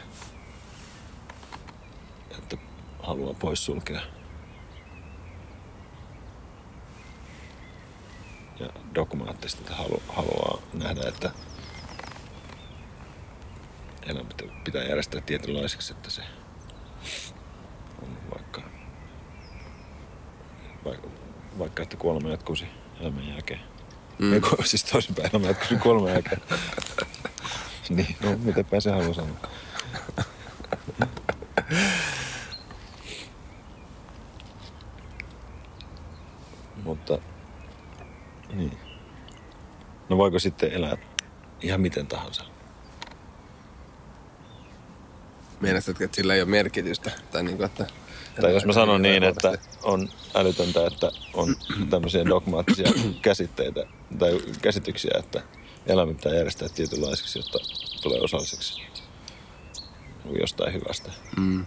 [2.39, 2.57] Että
[3.03, 4.01] haluaa poissulkea.
[8.61, 11.31] Ja dogmaattisesti että halu, haluaa nähdä, että
[14.07, 16.23] elämä pitä- pitää järjestää tietynlaiseksi, että se
[18.03, 18.63] on vaikka,
[20.85, 21.09] vaikka,
[21.59, 23.61] vaikka että kuolema jatkuisi elämän jälkeen.
[24.19, 24.33] Mm.
[24.33, 26.41] Eiku, siis toisinpäin elämä jatkuisi kuoleman jälkeen.
[27.97, 29.37] niin, no mitäpä se haluaa sanoa.
[36.85, 37.19] Mutta,
[38.53, 38.79] niin.
[40.09, 40.97] No voiko sitten elää
[41.61, 42.45] ihan miten tahansa?
[45.61, 47.11] Meinastatko, että sillä ei ole merkitystä?
[47.33, 47.87] Tai, niin kuin, että,
[48.41, 51.57] Tai jos mä sanon niin, että on älytöntä, että on
[51.91, 53.87] tämmöisiä dogmaattisia käsitteitä
[54.19, 55.43] tai käsityksiä, että
[55.87, 57.59] elämä pitää järjestää tietynlaiseksi, jotta
[58.03, 58.83] tulee osalliseksi
[60.41, 61.11] jostain hyvästä.
[61.37, 61.65] Mm.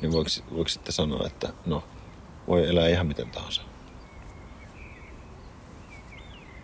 [0.00, 1.84] Niin voiko, voiko sitten sanoa, että no,
[2.48, 3.62] voi elää ihan miten tahansa?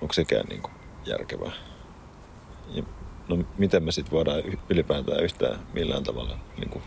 [0.01, 0.73] Onko sekään niin kuin
[1.07, 1.53] järkevää?
[2.75, 2.83] Ja,
[3.29, 6.83] no miten me sitten voidaan ylipäätään yhtään millään tavalla niin kuin,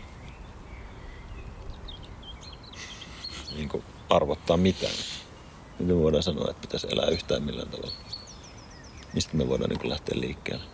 [3.56, 4.94] niin kuin arvottaa mitään?
[5.78, 7.92] Miten me voidaan sanoa, että pitäisi elää yhtään millään tavalla?
[9.14, 10.64] Mistä me voidaan niin kuin lähteä liikkeelle?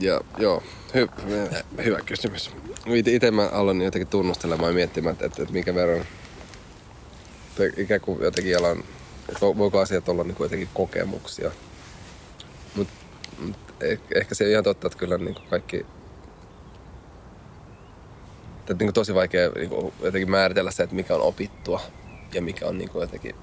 [0.00, 0.62] Ja joo,
[0.94, 1.08] hy,
[1.84, 2.50] hyvä kysymys.
[3.06, 6.04] Itse mä aloin jotenkin tunnustelemaan ja miettimään, että, että, että minkä verran
[7.76, 8.84] ikään kuin jotenkin alan,
[9.40, 11.50] voiko asiat olla niin kuin jotenkin kokemuksia.
[12.74, 12.94] Mutta
[13.38, 13.67] mut
[14.14, 15.86] ehkä se on ihan totta, että kyllä niin kuin kaikki
[18.60, 21.80] että niin kuin tosi vaikea niin kuin jotenkin määritellä se, että mikä on opittua
[22.34, 23.34] ja mikä on niin kuin jotenkin,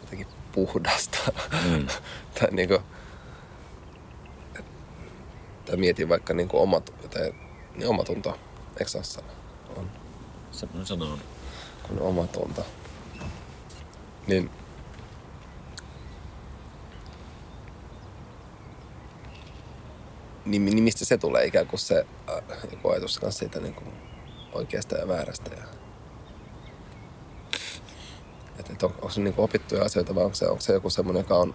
[0.00, 1.18] jotenkin puhdasta.
[1.70, 1.86] Mm.
[2.40, 2.80] tai niin kuin,
[5.64, 7.34] tai mietin vaikka niin kuin omat, tai,
[7.74, 8.38] niin omatunto,
[8.78, 9.28] eikö se ole sana?
[9.76, 9.90] On,
[10.52, 11.18] Semmoinen sana on.
[11.88, 12.66] kun omatunto.
[14.26, 14.50] Niin
[20.44, 23.92] niin, niin mistä se tulee ikään kuin se äh, joku ajatus kanssa siitä niin kuin
[24.52, 25.50] oikeasta ja väärästä.
[25.54, 25.64] Ja...
[28.58, 30.90] Et, et on, onko se niin kuin opittuja asioita vai onko se, onko se joku
[30.90, 31.54] semmoinen, joka on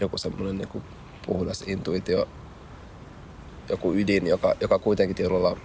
[0.00, 0.84] joku semmoinen niin kuin
[1.26, 2.28] puhdas intuitio,
[3.68, 5.56] joku ydin, joka, joka kuitenkin lailla,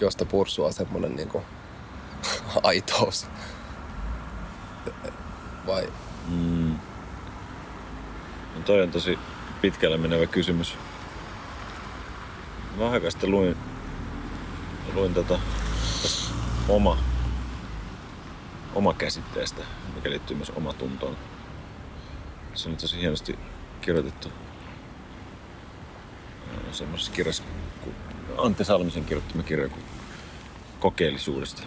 [0.00, 1.44] josta pursuaa semmoinen niin kuin
[2.62, 3.26] aitous.
[5.66, 5.88] Vai
[6.28, 6.76] Mm.
[8.54, 9.18] No toi on tosi
[9.60, 10.74] pitkälle menevä kysymys.
[12.76, 13.56] Mä aikaa sitten luin,
[14.94, 15.38] luin tota,
[16.68, 16.98] oma,
[18.74, 19.62] oma käsitteestä,
[19.94, 21.16] mikä liittyy myös omatuntoon.
[22.54, 23.38] Se on tosi hienosti
[23.80, 24.32] kirjoitettu
[26.50, 27.42] ää, semmoisessa kirjassa,
[27.84, 27.94] kun
[28.38, 29.84] Antti Salmisen kirjoittama kirja kuin
[30.80, 31.62] kokeellisuudesta.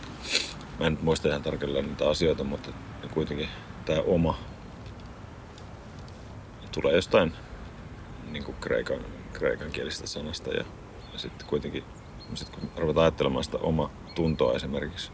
[0.80, 2.70] Mä en nyt muista ihan tarkalleen niitä asioita, mutta
[3.14, 3.50] kuitenkin
[3.86, 4.38] tämä oma
[6.72, 7.34] tulee jostain
[8.30, 9.00] niin kuin kreikan,
[9.34, 10.64] kreikan kielisestä sanasta ja,
[11.14, 11.84] ja sitten kuitenkin
[12.34, 15.12] sit kun ruvetaan ajattelemaan sitä oma tuntoa esimerkiksi,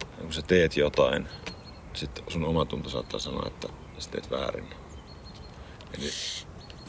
[0.00, 1.28] ja kun sä teet jotain,
[1.94, 3.68] sitten sun oma tunto saattaa sanoa, että
[3.98, 4.68] sä teet väärin.
[5.98, 6.10] Eli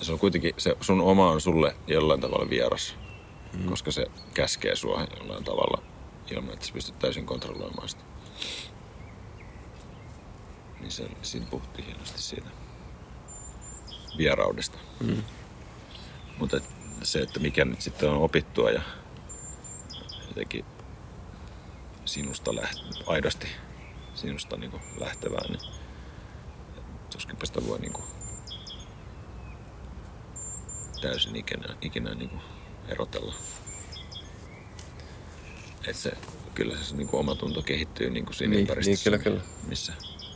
[0.02, 2.96] se on kuitenkin, se sun oma on sulle jollain tavalla vieras,
[3.54, 3.70] mm.
[3.70, 5.84] koska se käskee sua jollain tavalla
[6.32, 8.04] ilman, että sä pystyt täysin kontrolloimaan sitä.
[10.80, 12.62] Niin se, siinä puhuttiin hienosti siitä
[14.18, 14.78] vieraudesta.
[14.99, 15.24] Mm.
[16.39, 16.64] Mutta et
[17.03, 18.82] se, että mikä nyt sitten on opittua ja
[20.28, 20.66] jotenkin
[22.05, 23.47] sinusta läht, aidosti
[24.16, 25.59] sinusta niin lähtevää, niin
[27.11, 27.93] tuskinpä sitä voi niin
[31.01, 32.32] täysin ikinä, ikinä niin
[32.88, 33.34] erotella.
[35.88, 36.11] Et se,
[36.53, 39.51] kyllä se niin oma tunto kehittyy niin siinä Niin, ympäristössä, niin, kyllä, kyllä.
[39.68, 39.93] Missä,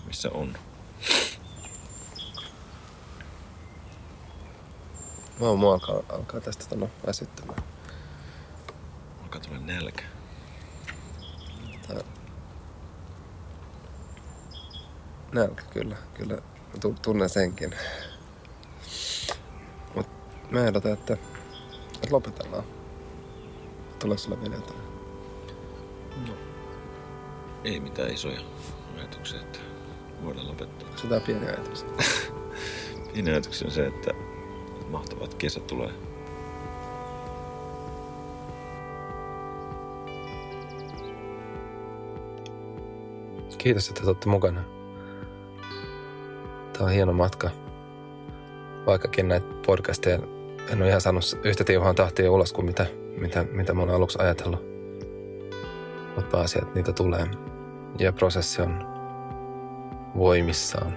[0.07, 0.57] missä on.
[5.39, 7.63] Mä mua alkaa, alkaa tästä tota, väsyttämään.
[9.23, 10.03] Alkaa tulla nälkä.
[11.87, 12.01] Tää...
[15.31, 15.95] Nälkä, kyllä.
[16.13, 16.41] Kyllä.
[17.01, 17.75] Tunnen senkin.
[19.95, 20.07] Mut
[20.51, 22.63] mä ehdotan, että, että lopetellaan.
[23.99, 24.87] Tuleeko sulla vielä jotain?
[27.63, 28.39] Ei mitään isoja
[28.97, 29.59] ajatuksia, että
[30.23, 30.89] voidaan lopettaa.
[30.89, 31.89] Onko jotain pieniä ajatuksia?
[33.13, 34.26] Pieni ajatus on se, että
[34.91, 35.91] mahtavat kesä tulee.
[43.57, 44.63] Kiitos, että olette mukana.
[46.73, 47.49] Tämä on hieno matka.
[48.85, 50.19] Vaikkakin näitä podcasteja
[50.71, 52.85] en ole ihan saanut yhtä tiuhaan tahtia ulos kuin mitä,
[53.17, 54.65] mitä, mitä mä oon aluksi ajatellut.
[56.15, 57.25] Mutta pääasia, että niitä tulee.
[57.99, 58.83] Ja prosessi on
[60.17, 60.93] voimissaan.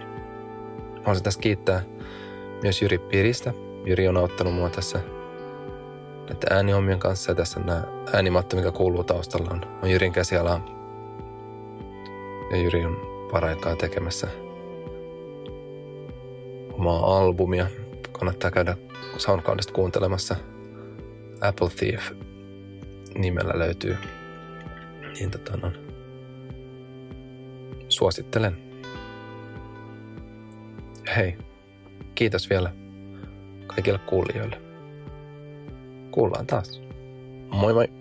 [0.96, 1.82] Haluaisin tässä kiittää
[2.62, 3.52] myös Jyri Piristä.
[3.84, 5.00] Jyri on auttanut mua tässä
[6.20, 10.60] näiden äänihommien kanssa ja tässä nämä äänimatto, mikä kuuluu taustalla on, on Jyrin käsialaa.
[12.50, 12.96] Ja Jyri on
[13.30, 14.28] paraikaa tekemässä
[16.72, 17.66] omaa albumia.
[18.12, 18.76] Kannattaa käydä
[19.16, 20.36] SoundCloudista kuuntelemassa.
[21.40, 22.10] Apple Thief
[23.18, 23.96] nimellä löytyy.
[25.18, 25.72] Niin tota no.
[27.88, 28.56] Suosittelen.
[31.16, 31.38] Hei,
[32.14, 32.72] kiitos vielä
[33.82, 34.60] kaikille kuulijoille.
[36.10, 36.82] Kuullaan taas.
[37.50, 37.99] Moi moi!